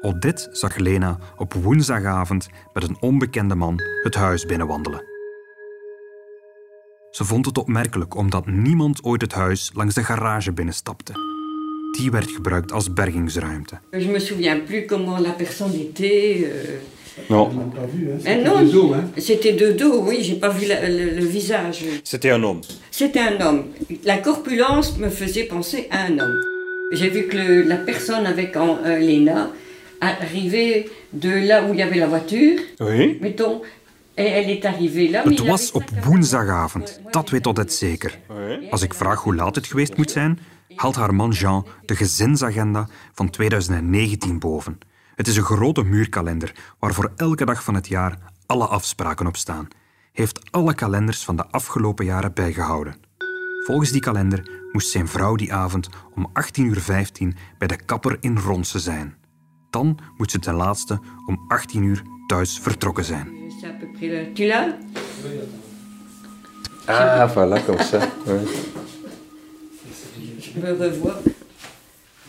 Odette 0.00 0.48
zag 0.52 0.76
Lena 0.76 1.18
op 1.36 1.52
woensdagavond 1.52 2.48
met 2.72 2.82
een 2.82 2.96
onbekende 3.00 3.54
man 3.54 3.80
het 4.02 4.14
huis 4.14 4.46
binnenwandelen. 4.46 5.04
Ze 7.10 7.24
vond 7.24 7.46
het 7.46 7.58
opmerkelijk 7.58 8.14
omdat 8.14 8.46
niemand 8.46 9.04
ooit 9.04 9.20
het 9.20 9.32
huis 9.32 9.70
langs 9.74 9.94
de 9.94 10.04
garage 10.04 10.52
binnenstapte. 10.52 11.29
Die 11.98 12.10
werd 12.10 12.30
gebruikt 12.30 12.72
als 12.72 12.92
bergingsruimte. 12.92 13.78
Je 13.92 14.08
me 14.08 14.18
souviens 14.18 14.60
plus 14.66 14.86
comment 14.86 15.20
la 15.22 15.30
personne 15.32 15.74
était. 15.74 16.36
euh. 16.44 16.78
Non. 17.28 17.50
Mais 18.24 18.42
non, 18.42 18.66
c'était 19.16 19.52
de 19.56 19.72
dos, 19.76 20.02
oui, 20.06 20.22
j'ai 20.22 20.36
pas 20.38 20.48
vu 20.58 20.66
la- 20.66 20.88
le, 20.88 21.10
le 21.20 21.24
visage. 21.26 21.84
C'était 22.02 22.30
un 22.30 22.42
homme. 22.42 22.60
C'était 22.90 23.20
un 23.20 23.40
homme. 23.46 23.62
La 24.04 24.18
corpulence 24.18 24.96
me 24.98 25.10
faisait 25.10 25.44
penser 25.48 25.86
à 25.90 25.98
un 26.06 26.18
homme. 26.18 26.38
J'ai 26.92 27.10
vu 27.10 27.26
que 27.28 27.36
le- 27.36 27.62
la 27.68 27.76
personne 27.76 28.26
avec 28.26 28.56
en- 28.56 28.78
euh, 28.84 28.98
Léna 28.98 29.50
arrivait 30.00 30.88
de 31.12 31.30
là 31.48 31.62
où 31.64 31.72
il 31.72 31.78
y 31.78 31.82
avait 31.82 31.98
la 31.98 32.06
voiture, 32.06 32.58
Oui. 32.80 33.18
mettons, 33.20 33.60
et 34.16 34.24
elle 34.36 34.48
est 34.50 34.64
arrivée 34.64 35.08
là. 35.08 35.22
mais 35.26 35.38
Het 35.38 35.46
was 35.46 35.72
op 35.72 35.84
woensdagavond, 36.04 37.00
dat 37.10 37.30
weet 37.30 37.46
Odette 37.46 37.72
zeker. 37.74 38.18
Als 38.70 38.82
ik 38.82 38.94
vraag 38.94 39.22
hoe 39.22 39.34
laat 39.34 39.54
het 39.54 39.66
geweest 39.66 39.96
moet 39.96 40.10
zijn, 40.10 40.38
haalt 40.74 40.96
haar 40.96 41.14
man 41.14 41.30
Jean 41.30 41.66
de 41.84 41.96
gezinsagenda 41.96 42.88
van 43.12 43.30
2019 43.30 44.38
boven. 44.38 44.78
Het 45.14 45.28
is 45.28 45.36
een 45.36 45.42
grote 45.42 45.82
muurkalender 45.82 46.54
waar 46.78 46.94
voor 46.94 47.12
elke 47.16 47.44
dag 47.44 47.64
van 47.64 47.74
het 47.74 47.88
jaar 47.88 48.18
alle 48.46 48.66
afspraken 48.66 49.26
op 49.26 49.36
staan. 49.36 49.68
Hij 49.68 50.24
heeft 50.24 50.52
alle 50.52 50.74
kalenders 50.74 51.24
van 51.24 51.36
de 51.36 51.46
afgelopen 51.46 52.04
jaren 52.04 52.34
bijgehouden. 52.34 52.96
Volgens 53.64 53.90
die 53.90 54.00
kalender 54.00 54.50
moest 54.72 54.90
zijn 54.90 55.08
vrouw 55.08 55.34
die 55.34 55.54
avond 55.54 55.88
om 56.14 56.30
18.15 56.58 56.62
uur 56.62 56.82
bij 57.58 57.68
de 57.68 57.76
kapper 57.84 58.16
in 58.20 58.38
Ronse 58.38 58.78
zijn. 58.78 59.16
Dan 59.70 59.98
moet 60.16 60.30
ze 60.30 60.38
ten 60.38 60.54
laatste 60.54 61.00
om 61.26 61.44
18 61.48 61.82
uur 61.82 62.02
thuis 62.26 62.58
vertrokken 62.58 63.04
zijn. 63.04 63.28
Ah, 66.86 67.30
voilà, 67.30 67.64
comme 67.64 67.84
ça. 67.84 68.00
Je 70.54 70.60
me 70.60 70.72
revois. 70.72 71.20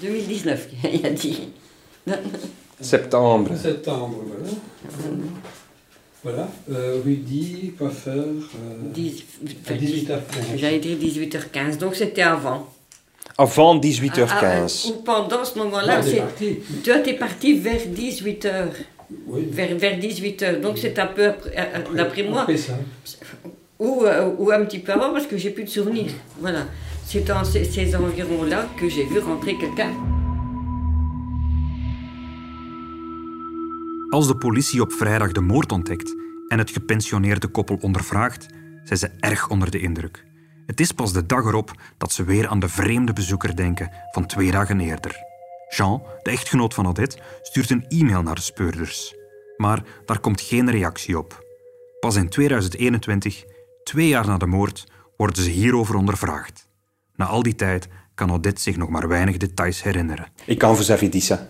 2019, 0.02 0.68
il 0.94 1.06
a 1.06 1.10
dit. 1.10 1.50
Septembre. 2.80 3.52
Septembre, 3.56 4.18
voilà. 4.26 4.52
Voilà, 6.24 6.48
euh, 6.72 7.02
Rudy, 7.04 7.74
coiffeur, 7.78 8.14
euh, 8.14 8.76
10 8.94 9.24
à 9.68 9.74
18h15. 9.74 10.58
J'allais 10.58 10.78
dire 10.80 10.96
18h15, 10.98 11.78
donc 11.80 11.96
c'était 11.96 12.22
avant. 12.22 12.68
Avant 13.40 13.74
Ah, 13.74 13.80
ah, 13.82 13.88
18h15. 13.88 14.90
ou 14.90 14.92
pendant 15.02 15.44
ce 15.44 15.58
Là, 15.58 15.64
moment-là, 15.66 16.02
toi, 16.84 17.00
t'es 17.00 17.14
parti 17.14 17.54
vers 17.54 17.82
18h. 17.88 18.68
Oui. 19.28 19.48
Vers, 19.52 19.76
vers 19.78 19.98
18h, 19.98 20.62
donc 20.62 20.78
c'est 20.78 20.98
un 21.00 21.08
peu 21.08 21.26
après, 21.30 21.56
euh, 21.58 21.96
d'après 21.96 22.24
moi, 22.24 22.46
ou, 23.80 24.04
euh, 24.06 24.30
ou 24.38 24.52
un 24.52 24.64
petit 24.64 24.80
peu 24.80 24.92
avant 24.92 25.12
parce 25.12 25.26
que 25.26 25.38
j'ai 25.38 25.50
plus 25.50 25.64
de 25.64 25.70
souvenirs. 25.70 26.12
Voilà, 26.40 26.66
c'est 27.12 27.28
dans 27.28 27.44
ces 27.44 27.96
environs-là 27.96 28.70
que 28.78 28.88
j'ai 28.90 29.06
vu 29.06 29.20
rentrer 29.20 29.58
quelqu'un. 29.58 29.94
Als 34.10 34.28
de 34.28 34.36
politie 34.36 34.82
op 34.82 34.92
vrijdag 34.92 35.32
de 35.32 35.42
moord 35.42 35.72
ontdekt 35.72 36.16
en 36.48 36.58
het 36.58 36.72
gepensioneerde 36.72 37.48
koppel 37.48 37.78
ondervraagt, 37.82 38.46
zijn 38.84 39.00
ze 39.00 39.10
erg 39.20 39.50
onder 39.50 39.72
de 39.72 39.80
indruk. 39.80 40.26
Het 40.66 40.80
is 40.80 40.92
pas 40.92 41.14
de 41.14 41.26
dag 41.26 41.46
erop 41.46 41.72
dat 41.98 42.12
ze 42.12 42.24
weer 42.24 42.48
aan 42.48 42.60
de 42.60 42.70
vreemde 42.70 43.14
bezoeker 43.14 43.56
denken 43.56 43.92
van 44.12 44.26
twee 44.26 44.52
dagen 44.52 44.80
eerder. 44.80 45.16
Jean, 45.70 46.04
de 46.24 46.32
echtgenoot 46.32 46.74
van 46.74 46.88
Odette, 46.88 47.18
stuurt 47.42 47.70
een 47.70 47.86
e-mail 47.88 48.22
naar 48.22 48.36
de 48.36 48.42
speurders. 48.42 49.16
Maar 49.58 49.84
daar 50.06 50.20
komt 50.20 50.42
geen 50.42 50.72
reactie 50.72 51.18
op. 51.18 51.46
Pas 52.00 52.16
in 52.16 52.30
2021, 52.30 53.44
twee 53.84 54.08
jaar 54.08 54.26
na 54.26 54.38
de 54.38 54.48
moord, 54.48 54.92
worden 55.18 55.44
ze 55.44 55.50
hierover 55.50 55.96
ondervraagd. 55.96 56.70
Na 57.16 57.26
al 57.26 57.44
die 57.44 57.56
tijd 57.56 57.88
kan 58.16 58.32
Odette 58.32 58.62
zich 58.62 58.78
nog 58.78 58.90
maar 58.90 59.08
weinig 59.08 59.38
details 59.38 59.84
herinneren. 59.84 60.26
Et 60.48 60.58
quand 60.60 60.74
vous 60.78 60.92
avez 60.92 61.10
dit 61.10 61.22
ça 61.22 61.48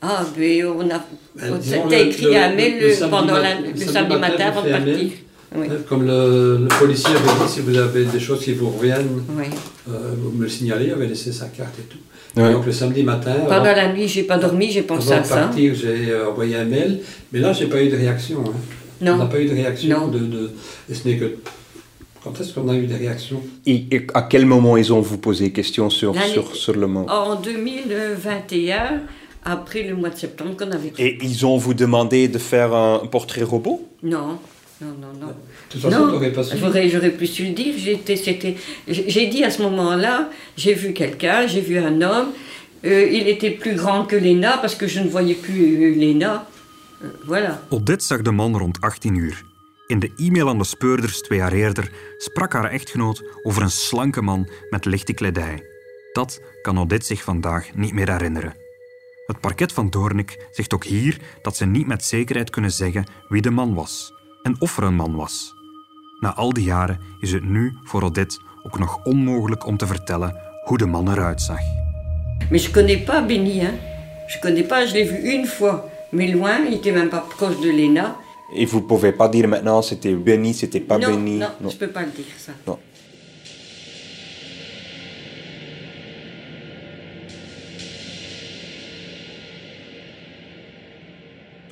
Ah, 0.00 0.22
ben 0.36 0.66
on 0.66 0.90
a. 0.90 1.04
On 1.50 1.62
s'était 1.62 2.08
écrit 2.08 2.36
un 2.36 2.54
mail 2.54 2.78
le 2.80 2.92
samedi 2.92 4.16
matin, 4.18 4.46
avant 4.48 4.62
de 4.62 4.70
partir. 4.70 5.10
Oui. 5.56 5.66
Euh, 5.70 5.78
Comme 5.88 6.04
le, 6.04 6.58
le 6.58 6.68
policier 6.80 7.14
avait 7.14 7.44
dit, 7.46 7.52
si 7.52 7.60
vous 7.60 7.76
avez 7.78 8.04
des 8.04 8.18
choses 8.20 8.42
qui 8.44 8.52
vous 8.54 8.70
reviennent, 8.70 9.22
oui. 9.38 9.44
euh, 9.88 10.12
vous 10.18 10.32
me 10.36 10.42
le 10.42 10.48
signalez, 10.48 10.86
il 10.86 10.92
avait 10.92 11.06
laissé 11.06 11.32
sa 11.32 11.46
carte 11.46 11.78
et 11.78 11.82
tout. 11.82 12.02
Ouais. 12.40 12.52
Donc 12.52 12.66
le 12.66 12.72
samedi 12.72 13.02
matin, 13.04 13.34
Pendant 13.46 13.52
avant, 13.64 13.76
la 13.76 13.92
nuit, 13.92 14.08
j'ai 14.08 14.24
pas 14.24 14.36
dormi, 14.36 14.70
j'ai 14.72 14.82
pensé 14.82 15.12
avant 15.12 15.18
à 15.18 15.22
de 15.22 15.26
ça. 15.28 15.34
partir, 15.36 15.74
j'ai 15.74 16.10
euh, 16.10 16.28
envoyé 16.30 16.56
un 16.56 16.64
mail, 16.64 17.00
mais 17.32 17.38
là, 17.38 17.52
j'ai 17.52 17.66
pas 17.68 17.80
eu 17.82 17.88
de 17.88 17.96
réaction. 17.96 18.40
hein. 18.46 18.52
On 19.00 19.04
n'a 19.04 19.16
Non. 19.16 19.28
pas 19.28 19.40
eu 19.40 19.46
de 19.46 19.52
réaction. 19.54 20.00
Non. 20.00 20.08
De, 20.08 20.18
de- 20.18 20.50
et 20.90 20.94
ce 20.94 21.06
n'est 21.08 21.16
que. 21.18 21.36
Quand 22.24 22.40
est-ce 22.40 22.54
qu'on 22.54 22.68
a 22.70 22.74
eu 22.74 22.86
des 22.86 22.96
réactions 22.96 23.42
et, 23.66 23.84
et 23.94 24.06
à 24.14 24.22
quel 24.22 24.46
moment 24.46 24.78
ils 24.78 24.90
ont 24.94 25.00
vous 25.02 25.18
posé 25.18 25.52
question 25.52 25.90
sur, 25.90 26.14
sur, 26.22 26.56
sur 26.56 26.72
le 26.74 26.86
mot 26.86 27.06
En 27.10 27.34
2021, 27.36 29.02
après 29.44 29.82
le 29.82 29.94
mois 29.94 30.08
de 30.08 30.16
septembre 30.16 30.56
qu'on 30.56 30.72
avait. 30.72 30.92
Et 30.98 31.18
ils 31.22 31.44
ont 31.44 31.58
vous 31.58 31.74
demandé 31.74 32.28
de 32.28 32.38
faire 32.38 32.74
un 32.74 33.00
portrait 33.10 33.42
robot 33.42 33.86
Non, 34.02 34.38
non, 34.80 34.88
non, 35.00 35.12
non. 35.20 35.26
De 35.28 35.32
toute 35.68 35.82
façon, 35.82 36.06
Non, 36.06 36.30
pas 36.30 36.42
su. 36.42 36.56
j'aurais, 36.58 36.88
j'aurais 36.88 37.10
pu 37.10 37.26
su 37.26 37.44
le 37.44 37.52
dire. 37.52 37.74
J'étais, 37.76 38.16
c'était, 38.16 38.56
j'ai 38.88 39.26
dit 39.26 39.44
à 39.44 39.50
ce 39.50 39.60
moment-là, 39.62 40.30
j'ai 40.56 40.72
vu 40.74 40.94
quelqu'un, 40.94 41.46
j'ai 41.46 41.60
vu 41.60 41.78
un 41.78 42.00
homme. 42.00 42.28
Euh, 42.86 43.08
il 43.10 43.28
était 43.28 43.50
plus 43.50 43.74
grand 43.74 44.04
que 44.04 44.16
Léna 44.16 44.58
parce 44.58 44.74
que 44.74 44.86
je 44.86 45.00
ne 45.00 45.08
voyais 45.08 45.34
plus 45.34 45.62
euh, 45.92 45.94
Léna. 45.94 46.46
Euh, 47.02 47.08
voilà. 47.26 47.60
Odette 47.70 48.02
zag 48.02 48.22
de 48.22 48.30
man 48.30 48.56
rond 48.56 48.72
18 48.82 49.10
uur. 49.16 49.34
In 49.86 49.98
de 49.98 50.12
e-mail 50.16 50.48
aan 50.48 50.58
de 50.58 50.64
speurders 50.64 51.20
twee 51.20 51.38
jaar 51.38 51.52
eerder 51.52 51.90
sprak 52.18 52.52
haar 52.52 52.70
echtgenoot 52.70 53.22
over 53.42 53.62
een 53.62 53.70
slanke 53.70 54.22
man 54.22 54.48
met 54.70 54.84
lichte 54.84 55.12
kledij. 55.12 55.62
Dat 56.12 56.40
kan 56.62 56.78
Odette 56.78 57.06
zich 57.06 57.22
vandaag 57.22 57.74
niet 57.74 57.92
meer 57.92 58.10
herinneren. 58.10 58.56
Het 59.26 59.40
parket 59.40 59.72
van 59.72 59.90
Doornik 59.90 60.46
zegt 60.50 60.74
ook 60.74 60.84
hier 60.84 61.18
dat 61.42 61.56
ze 61.56 61.66
niet 61.66 61.86
met 61.86 62.04
zekerheid 62.04 62.50
kunnen 62.50 62.70
zeggen 62.70 63.06
wie 63.28 63.42
de 63.42 63.50
man 63.50 63.74
was 63.74 64.12
en 64.42 64.60
of 64.60 64.76
er 64.76 64.82
een 64.82 64.94
man 64.94 65.16
was. 65.16 65.54
Na 66.20 66.34
al 66.34 66.52
die 66.52 66.64
jaren 66.64 67.00
is 67.20 67.32
het 67.32 67.44
nu 67.44 67.76
voor 67.82 68.02
Odette 68.02 68.40
ook 68.62 68.78
nog 68.78 69.04
onmogelijk 69.04 69.66
om 69.66 69.76
te 69.76 69.86
vertellen 69.86 70.36
hoe 70.64 70.78
de 70.78 70.86
man 70.86 71.10
eruit 71.10 71.42
zag. 71.42 71.60
Mais 72.50 72.64
je 72.64 72.70
connais 72.70 73.04
pas 73.04 73.26
Benny, 73.26 73.60
hein. 73.60 73.78
Je 74.26 74.38
connais 74.38 74.66
pas, 74.66 74.88
je 74.88 74.92
l'ai 74.92 75.04
vu 75.04 75.32
une 75.32 75.46
fois, 75.46 75.84
mais 76.10 76.32
loin, 76.32 76.66
il 76.66 76.72
était 76.72 76.92
même 76.92 77.08
pas 77.08 77.24
proche 77.28 77.60
de 77.60 77.72
Léna. 77.72 78.16
Et 78.52 78.66
vous 78.70 78.82
pouvez 78.82 79.12
pas 79.12 79.28
dire 79.28 79.48
maintenant 79.48 79.82
c'était 79.82 80.14
Benny, 80.14 80.52
c'était 80.54 80.80
pas 80.80 80.98
non, 80.98 81.08
Benny. 81.08 81.38
non, 81.38 81.70
je 81.70 81.76
peux 81.76 81.88
pas 81.88 82.02
le 82.02 82.10
dire 82.10 82.26
ça. 82.38 82.52
Non. 82.66 82.78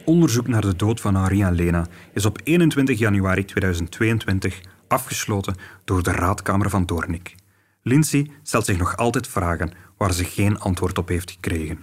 Onderzoek 0.04 0.48
naar 0.48 0.60
de 0.60 0.76
dood 0.76 1.00
van 1.00 1.14
Henri 1.14 1.42
en 1.42 1.54
Lena 1.54 1.86
is 2.12 2.24
op 2.24 2.40
21 2.44 2.98
januari 2.98 3.44
2022 3.44 4.60
afgesloten 4.88 5.54
door 5.84 6.02
de 6.02 6.12
raadkamer 6.12 6.70
van 6.70 6.86
Doornik. 6.86 7.34
Lindsay 7.82 8.30
stelt 8.42 8.64
zich 8.64 8.78
nog 8.78 8.96
altijd 8.96 9.26
vragen 9.26 9.72
waar 9.96 10.12
ze 10.12 10.24
geen 10.24 10.58
antwoord 10.58 10.98
op 10.98 11.08
heeft 11.08 11.30
gekregen. 11.30 11.78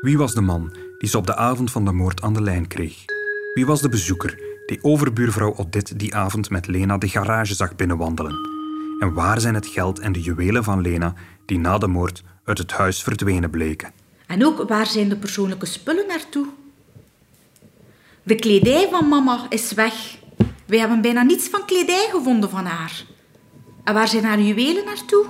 Wie 0.00 0.18
was 0.18 0.34
de 0.34 0.40
man 0.40 0.76
die 0.98 1.08
ze 1.08 1.18
op 1.18 1.26
de 1.26 1.36
avond 1.36 1.70
van 1.70 1.84
de 1.84 1.92
moord 1.92 2.22
aan 2.22 2.32
de 2.32 2.42
lijn 2.42 2.66
kreeg? 2.66 3.04
Wie 3.54 3.66
was 3.66 3.80
de 3.80 3.88
bezoeker 3.88 4.38
die 4.66 4.78
overbuurvrouw 4.82 5.54
Odette 5.56 5.96
die 5.96 6.14
avond 6.14 6.50
met 6.50 6.66
Lena 6.66 6.98
de 6.98 7.08
garage 7.08 7.54
zag 7.54 7.76
binnenwandelen? 7.76 8.34
En 8.98 9.12
waar 9.12 9.40
zijn 9.40 9.54
het 9.54 9.66
geld 9.66 9.98
en 9.98 10.12
de 10.12 10.20
juwelen 10.20 10.64
van 10.64 10.80
Lena 10.80 11.14
die 11.46 11.58
na 11.58 11.78
de 11.78 11.86
moord 11.86 12.22
uit 12.44 12.58
het 12.58 12.72
huis 12.72 13.02
verdwenen 13.02 13.50
bleken? 13.50 13.92
En 14.26 14.44
ook, 14.44 14.68
waar 14.68 14.86
zijn 14.86 15.08
de 15.08 15.16
persoonlijke 15.16 15.66
spullen 15.66 16.06
naartoe? 16.06 16.46
De 18.22 18.34
kledij 18.34 18.88
van 18.90 19.08
mama 19.08 19.46
is 19.48 19.72
weg. 19.72 20.18
We 20.66 20.78
hebben 20.78 21.00
bijna 21.00 21.22
niets 21.22 21.48
van 21.48 21.64
kledij 21.66 22.08
gevonden 22.10 22.50
van 22.50 22.64
haar. 22.64 23.04
En 23.84 23.94
waar 23.94 24.08
zijn 24.08 24.24
haar 24.24 24.40
juwelen 24.40 24.84
naartoe? 24.84 25.26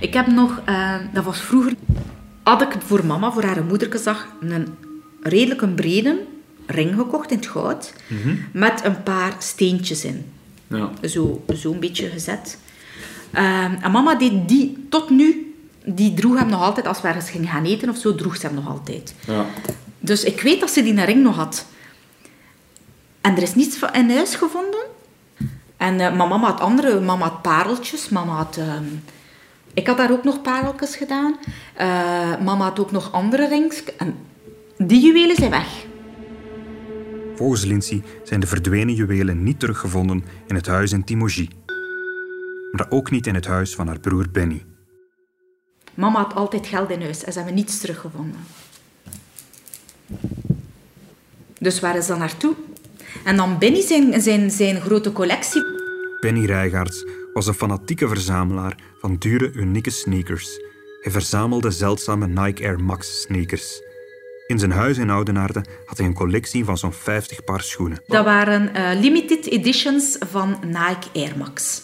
Ik 0.00 0.14
heb 0.14 0.26
nog, 0.26 0.62
uh, 0.68 0.94
dat 1.12 1.24
was 1.24 1.40
vroeger, 1.40 1.74
had 2.42 2.62
ik 2.62 2.76
voor 2.78 3.06
mama, 3.06 3.32
voor 3.32 3.44
haar 3.44 3.64
moederkezag, 3.64 4.26
een 4.40 4.88
redelijk 5.22 5.62
een 5.62 5.74
brede 5.74 6.20
ring 6.66 6.94
gekocht 6.94 7.30
in 7.30 7.36
het 7.36 7.46
goud. 7.46 7.92
Met 8.52 8.84
een 8.84 9.02
paar 9.02 9.34
steentjes 9.38 10.04
in. 10.04 10.32
Ja. 10.66 10.90
Zo, 11.08 11.44
zo 11.56 11.72
een 11.72 11.80
beetje 11.80 12.08
gezet. 12.10 12.58
Ehm, 13.32 13.74
en 13.80 13.90
mama 13.90 14.14
deed 14.14 14.48
die, 14.48 14.86
tot 14.88 15.10
nu, 15.10 15.54
die 15.84 16.14
droeg 16.14 16.38
hem 16.38 16.48
nog 16.48 16.62
altijd, 16.62 16.86
als 16.86 17.00
we 17.00 17.08
ergens 17.08 17.30
gingen 17.30 17.48
gaan 17.48 17.64
eten 17.64 17.88
of 17.88 17.96
zo, 17.96 18.14
droeg 18.14 18.36
ze 18.36 18.46
hem 18.46 18.54
nog 18.54 18.68
altijd. 18.68 19.14
Ja. 19.26 19.46
Dus 19.98 20.24
ik 20.24 20.40
weet 20.40 20.60
dat 20.60 20.70
ze 20.70 20.82
die 20.82 21.04
ring 21.04 21.22
nog 21.22 21.36
had. 21.36 21.66
En 23.20 23.36
er 23.36 23.42
is 23.42 23.54
niets 23.54 23.76
van 23.76 23.94
in 23.94 24.10
huis 24.10 24.34
gevonden. 24.34 24.80
En 25.76 25.96
maar 25.96 26.28
mama 26.28 26.46
had 26.46 26.60
andere, 26.60 27.00
mama 27.00 27.24
had 27.24 27.42
pareltjes, 27.42 28.08
mama 28.08 28.32
had... 28.32 28.56
ehm, 28.56 28.84
ik 29.74 29.86
had 29.86 29.96
daar 29.96 30.10
ook 30.12 30.24
nog 30.24 30.42
pareltjes 30.42 30.96
gedaan. 30.96 31.36
Eh, 31.74 32.40
mama 32.44 32.64
had 32.64 32.78
ook 32.78 32.90
nog 32.90 33.12
andere 33.12 33.48
rings. 33.48 33.84
En 33.96 34.16
die 34.86 35.00
juwelen 35.00 35.36
zijn 35.36 35.50
weg. 35.50 35.86
Volgens 37.34 37.64
Lindsay 37.64 38.02
zijn 38.24 38.40
de 38.40 38.46
verdwenen 38.46 38.94
juwelen 38.94 39.42
niet 39.42 39.60
teruggevonden 39.60 40.24
in 40.46 40.54
het 40.54 40.66
huis 40.66 40.92
in 40.92 41.04
Timogie. 41.04 41.50
Maar 42.72 42.86
ook 42.88 43.10
niet 43.10 43.26
in 43.26 43.34
het 43.34 43.46
huis 43.46 43.74
van 43.74 43.86
haar 43.86 44.00
broer 44.00 44.26
Benny. 44.32 44.64
Mama 45.94 46.18
had 46.18 46.34
altijd 46.34 46.66
geld 46.66 46.90
in 46.90 47.02
huis 47.02 47.24
en 47.24 47.32
ze 47.32 47.38
hebben 47.38 47.56
niets 47.56 47.80
teruggevonden. 47.80 48.40
Dus 51.58 51.80
waar 51.80 51.96
is 51.96 52.06
dat 52.06 52.18
naartoe? 52.18 52.54
En 53.24 53.36
dan 53.36 53.58
Benny 53.58 53.80
zijn, 53.80 54.20
zijn, 54.20 54.50
zijn 54.50 54.80
grote 54.80 55.12
collectie. 55.12 55.62
Benny 56.20 56.44
Rijgaards 56.44 57.04
was 57.34 57.46
een 57.46 57.54
fanatieke 57.54 58.08
verzamelaar 58.08 58.76
van 59.00 59.16
dure, 59.16 59.52
unieke 59.52 59.90
sneakers. 59.90 60.48
Hij 61.00 61.12
verzamelde 61.12 61.70
zeldzame 61.70 62.26
Nike 62.26 62.64
Air 62.64 62.80
Max 62.80 63.20
sneakers. 63.20 63.82
In 64.50 64.58
zijn 64.58 64.70
huis 64.72 64.98
in 64.98 65.10
Oudenaarde 65.10 65.64
had 65.86 65.98
hij 65.98 66.06
een 66.06 66.14
collectie 66.14 66.64
van 66.64 66.78
zo'n 66.78 66.92
50 66.92 67.44
paar 67.44 67.60
schoenen. 67.60 67.98
Dat 68.06 68.24
waren 68.24 68.74
eh, 68.74 69.00
limited 69.00 69.46
editions 69.46 70.16
van 70.30 70.56
Nike 70.66 71.08
Air 71.12 71.32
Max. 71.36 71.82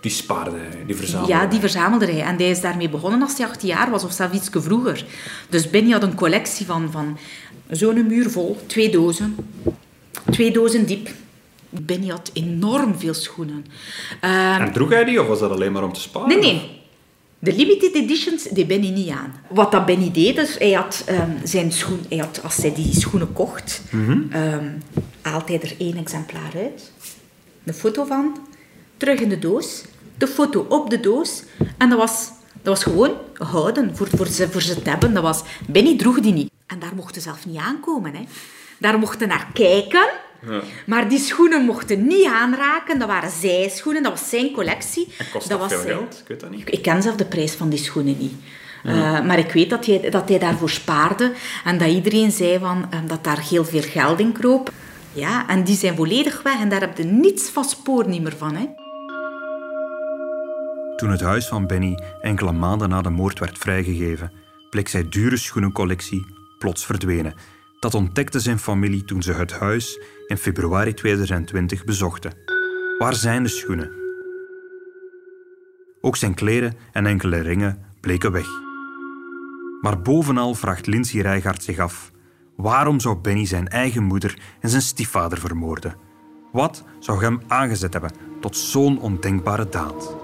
Die 0.00 0.10
spaarde 0.10 0.56
hij, 0.56 0.84
die 0.86 0.96
verzamelde 0.96 1.32
Ja, 1.32 1.46
die 1.46 1.60
verzamelde 1.60 2.06
hij. 2.06 2.22
En 2.22 2.36
hij 2.36 2.50
is 2.50 2.60
daarmee 2.60 2.88
begonnen 2.88 3.22
als 3.22 3.38
hij 3.38 3.46
18 3.46 3.68
jaar 3.68 3.90
was, 3.90 4.04
of 4.04 4.12
zelfs 4.12 4.34
iets 4.34 4.48
vroeger. 4.52 5.04
Dus 5.48 5.70
Benny 5.70 5.90
had 5.90 6.02
een 6.02 6.14
collectie 6.14 6.66
van, 6.66 6.90
van 6.90 7.18
zo'n 7.70 8.06
muur 8.06 8.30
vol, 8.30 8.58
twee 8.66 8.90
dozen. 8.90 9.36
Twee 10.30 10.52
dozen 10.52 10.86
diep. 10.86 11.08
Benny 11.70 12.08
had 12.08 12.30
enorm 12.32 12.98
veel 12.98 13.14
schoenen. 13.14 13.66
Ehm, 14.20 14.60
En 14.60 14.72
droeg 14.72 14.90
hij 14.90 15.04
die, 15.04 15.20
of 15.20 15.26
was 15.26 15.40
dat 15.40 15.50
alleen 15.50 15.72
maar 15.72 15.84
om 15.84 15.92
te 15.92 16.00
sparen? 16.00 16.28
Nee, 16.28 16.38
nee. 16.38 16.80
De 17.38 17.52
limited 17.52 17.94
editions 17.94 18.42
deed 18.42 18.66
Benny 18.66 18.88
niet 18.88 19.08
aan. 19.08 19.34
Wat 19.48 19.72
dat 19.72 19.86
Benny 19.86 20.10
deed, 20.10 20.38
is 20.38 20.58
hij 20.58 20.72
had 20.72 21.02
ehm, 21.06 21.30
zijn 21.44 21.72
schoen... 21.72 22.00
Hij 22.08 22.18
had, 22.18 22.40
als 22.42 22.56
hij 22.56 22.74
die 22.74 22.94
schoenen 22.94 23.32
kocht, 23.32 23.82
ehm, 24.30 24.68
haalt 25.22 25.48
hij 25.48 25.60
er 25.60 25.74
één 25.78 25.96
exemplaar 25.96 26.52
uit. 26.54 26.92
Een 27.64 27.74
foto 27.74 28.04
van. 28.04 28.38
Terug 28.96 29.20
in 29.20 29.28
de 29.28 29.38
doos. 29.38 29.84
De 30.16 30.26
foto 30.26 30.66
op 30.68 30.90
de 30.90 31.00
doos. 31.00 31.42
En 31.76 31.88
dat 31.88 31.98
was, 31.98 32.30
dat 32.62 32.74
was 32.74 32.82
gewoon 32.82 33.12
houden 33.32 33.96
voor, 33.96 34.08
voor, 34.16 34.26
ze, 34.26 34.48
voor 34.48 34.62
ze 34.62 34.82
te 34.82 34.90
hebben. 34.90 35.14
Dat 35.14 35.22
was, 35.22 35.42
Benny 35.66 35.96
droeg 35.96 36.20
die 36.20 36.32
niet. 36.32 36.50
En 36.66 36.78
daar 36.78 36.94
mochten 36.94 37.22
zelf 37.22 37.46
niet 37.46 37.56
aankomen. 37.56 38.14
Hè. 38.14 38.24
Daar 38.78 38.98
mochten 38.98 39.28
naar 39.28 39.46
kijken. 39.52 40.08
Ja. 40.46 40.60
Maar 40.86 41.08
die 41.08 41.18
schoenen 41.18 41.64
mochten 41.64 42.06
niet 42.06 42.26
aanraken. 42.26 42.98
Dat 42.98 43.08
waren 43.08 43.30
zijn 43.30 43.70
schoenen. 43.70 44.02
Dat 44.02 44.12
was 44.12 44.28
zijn 44.28 44.52
collectie. 44.52 45.08
En 45.18 45.26
kost 45.32 45.48
dat 45.48 45.60
dat 45.60 45.68
veel 45.68 45.80
zijn- 45.80 45.92
geld? 45.96 46.18
Ik 46.22 46.28
weet 46.28 46.40
dat 46.40 46.50
niet. 46.50 46.60
ik, 46.60 46.70
ik 46.70 46.82
ken 46.82 47.02
zelf 47.02 47.16
de 47.16 47.24
prijs 47.24 47.52
van 47.54 47.68
die 47.68 47.78
schoenen 47.78 48.18
niet. 48.18 48.32
Eh, 48.84 49.24
maar 49.24 49.38
ik 49.38 49.52
weet 49.52 49.70
dat 49.70 49.86
hij, 49.86 50.10
dat 50.10 50.28
hij 50.28 50.38
daarvoor 50.38 50.70
spaarde 50.70 51.32
en 51.64 51.78
dat 51.78 51.88
iedereen 51.88 52.30
zei 52.30 52.58
van, 52.58 52.86
eh, 52.90 52.98
dat 53.06 53.24
daar 53.24 53.40
heel 53.40 53.64
veel 53.64 53.80
geld 53.82 54.20
in 54.20 54.32
kroop. 54.32 54.70
Ja, 55.12 55.48
en 55.48 55.64
die 55.64 55.76
zijn 55.76 55.96
volledig 55.96 56.42
weg 56.42 56.60
en 56.60 56.68
daar 56.68 56.80
heb 56.80 56.96
je 56.96 57.04
niets 57.04 57.48
van 57.48 57.64
spoor 57.64 58.08
niet 58.08 58.22
meer 58.22 58.36
van. 58.36 58.54
Hè. 58.56 58.66
Toen 60.96 61.10
het 61.10 61.20
huis 61.20 61.46
van 61.46 61.66
Benny 61.66 61.98
enkele 62.20 62.52
maanden 62.52 62.88
na 62.88 63.02
de 63.02 63.10
moord 63.10 63.38
werd 63.38 63.58
vrijgegeven, 63.58 64.32
bleek 64.70 64.88
zijn 64.88 65.10
dure 65.10 65.36
schoenencollectie 65.36 66.26
plots 66.58 66.86
verdwenen. 66.86 67.34
Dat 67.78 67.94
ontdekte 67.94 68.40
zijn 68.40 68.58
familie 68.58 69.04
toen 69.04 69.22
ze 69.22 69.32
het 69.32 69.52
huis 69.52 70.00
in 70.26 70.36
februari 70.36 70.94
2020 70.94 71.84
bezochten. 71.84 72.32
Waar 72.98 73.14
zijn 73.14 73.42
de 73.42 73.48
schoenen? 73.48 73.90
Ook 76.00 76.16
zijn 76.16 76.34
kleren 76.34 76.74
en 76.92 77.06
enkele 77.06 77.40
ringen 77.40 77.84
bleken 78.00 78.32
weg. 78.32 78.46
Maar 79.80 80.02
bovenal 80.02 80.54
vraagt 80.54 80.86
Lindsay 80.86 81.20
Rijgaard 81.20 81.62
zich 81.62 81.78
af: 81.78 82.10
waarom 82.56 83.00
zou 83.00 83.16
Benny 83.16 83.46
zijn 83.46 83.68
eigen 83.68 84.02
moeder 84.02 84.38
en 84.60 84.68
zijn 84.68 84.82
stiefvader 84.82 85.38
vermoorden? 85.38 85.96
Wat 86.52 86.84
zou 86.98 87.22
hem 87.22 87.42
aangezet 87.46 87.92
hebben 87.92 88.12
tot 88.40 88.56
zo'n 88.56 89.00
ondenkbare 89.00 89.68
daad? 89.68 90.16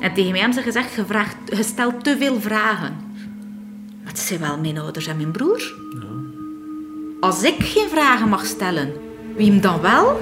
En 0.00 0.14
tegen 0.14 0.30
mij 0.30 0.40
hebben 0.40 0.58
ze 0.58 0.62
gezegd, 0.62 0.94
je, 0.94 1.26
je 1.56 1.62
stelt 1.62 2.04
te 2.04 2.16
veel 2.16 2.40
vragen. 2.40 3.03
Maar 4.04 4.12
het 4.12 4.22
zijn 4.22 4.40
wel 4.40 4.58
mijn 4.58 4.78
ouders 4.78 5.06
en 5.06 5.16
mijn 5.16 5.30
broer. 5.30 5.74
Als 7.20 7.42
ik 7.42 7.54
geen 7.58 7.88
vragen 7.88 8.28
mag 8.28 8.46
stellen, 8.46 8.92
wie 9.36 9.50
hem 9.50 9.60
dan 9.60 9.80
wel? 9.80 10.20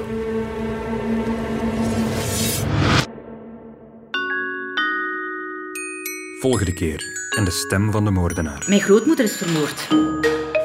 Volgende 6.40 6.72
keer 6.74 7.04
en 7.36 7.44
de 7.44 7.50
stem 7.50 7.92
van 7.92 8.04
de 8.04 8.10
moordenaar. 8.10 8.64
Mijn 8.68 8.80
grootmoeder 8.80 9.24
is 9.24 9.36
vermoord. 9.36 9.88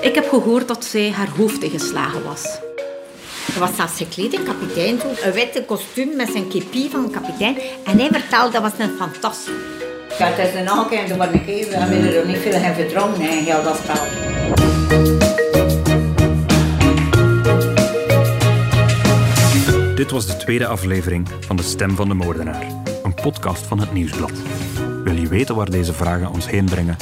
Ik 0.02 0.16
heb 0.16 0.30
gehoord 0.30 0.68
dat 0.68 0.86
zij 0.86 1.12
haar 1.12 1.30
hoofd 1.30 1.64
ingeslagen 1.64 2.24
was. 2.24 2.44
Hij 3.52 3.60
was 3.60 3.76
zelfs 3.76 3.98
gekleed 3.98 4.34
in 4.34 4.44
kapitein. 4.44 5.00
Een 5.24 5.32
witte 5.32 5.64
kostuum 5.66 6.16
met 6.16 6.30
zijn 6.32 6.48
kepi 6.48 6.90
van 6.90 7.12
kapitein. 7.12 7.58
En 7.84 8.00
hij 8.00 8.10
vertelde, 8.12 8.52
dat 8.52 8.62
was 8.62 8.72
een 8.78 8.98
fantastisch. 8.98 9.87
Ja, 10.18 10.28
het 10.28 10.48
is 10.48 10.60
een 10.60 10.70
aankijken, 10.70 11.18
maar 11.18 11.34
ik 11.34 11.46
we 11.46 11.76
hebben 11.78 12.16
er 12.16 12.28
niet 12.28 12.38
veel 12.38 12.60
dat. 13.64 14.02
Dit 19.96 20.12
was 20.12 20.26
de 20.26 20.38
tweede 20.38 20.68
aflevering 20.68 21.28
van 21.40 21.56
De 21.56 21.64
Stem 21.64 21.96
van 21.96 22.08
de 22.08 22.14
Moordenaar, 22.14 22.66
een 23.04 23.14
podcast 23.14 23.66
van 23.66 23.80
het 23.80 23.94
Nieuwsblad. 23.94 24.32
Wil 25.04 25.16
je 25.16 25.28
weten 25.28 25.56
waar 25.56 25.70
deze 25.70 25.94
vragen 25.94 26.32
ons 26.32 26.50
heen 26.50 26.66
brengen? 26.66 26.98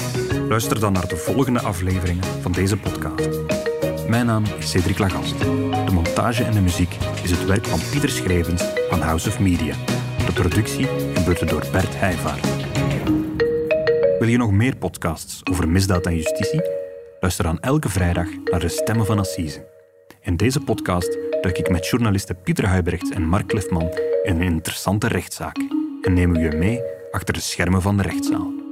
Luister 0.49 0.79
dan 0.79 0.93
naar 0.93 1.07
de 1.07 1.17
volgende 1.17 1.59
afleveringen 1.61 2.23
van 2.41 2.51
deze 2.51 2.77
podcast. 2.77 3.29
Mijn 4.07 4.25
naam 4.25 4.43
is 4.57 4.69
Cedric 4.69 4.97
Lagast. 4.97 5.39
De 5.85 5.91
montage 5.91 6.43
en 6.43 6.53
de 6.53 6.61
muziek 6.61 6.97
is 7.23 7.31
het 7.31 7.45
werk 7.45 7.65
van 7.65 7.79
Pieter 7.91 8.09
Schrevens 8.09 8.63
van 8.89 9.01
House 9.01 9.27
of 9.27 9.39
Media. 9.39 9.75
De 10.25 10.33
productie 10.33 10.87
gebeurde 11.13 11.45
door 11.45 11.63
Bert 11.71 11.99
Heijvaart. 11.99 12.64
Wil 14.25 14.33
je 14.33 14.39
nog 14.39 14.51
meer 14.51 14.75
podcasts 14.75 15.41
over 15.51 15.69
misdaad 15.69 16.05
en 16.05 16.15
justitie? 16.15 16.61
Luister 17.19 17.43
dan 17.43 17.59
elke 17.59 17.89
vrijdag 17.89 18.27
naar 18.45 18.59
de 18.59 18.67
Stemmen 18.67 19.05
van 19.05 19.19
Assise. 19.19 19.67
In 20.21 20.37
deze 20.37 20.59
podcast 20.59 21.17
duik 21.41 21.57
ik 21.57 21.69
met 21.69 21.87
journalisten 21.87 22.41
Pieter 22.41 22.67
Huibrechts 22.67 23.09
en 23.09 23.27
Mark 23.27 23.47
Cliffman 23.47 23.89
in 24.23 24.35
een 24.35 24.41
interessante 24.41 25.07
rechtszaak 25.07 25.57
en 26.01 26.13
nemen 26.13 26.35
we 26.35 26.49
je 26.49 26.57
mee 26.57 26.81
achter 27.11 27.33
de 27.33 27.39
schermen 27.39 27.81
van 27.81 27.97
de 27.97 28.03
rechtszaal. 28.03 28.64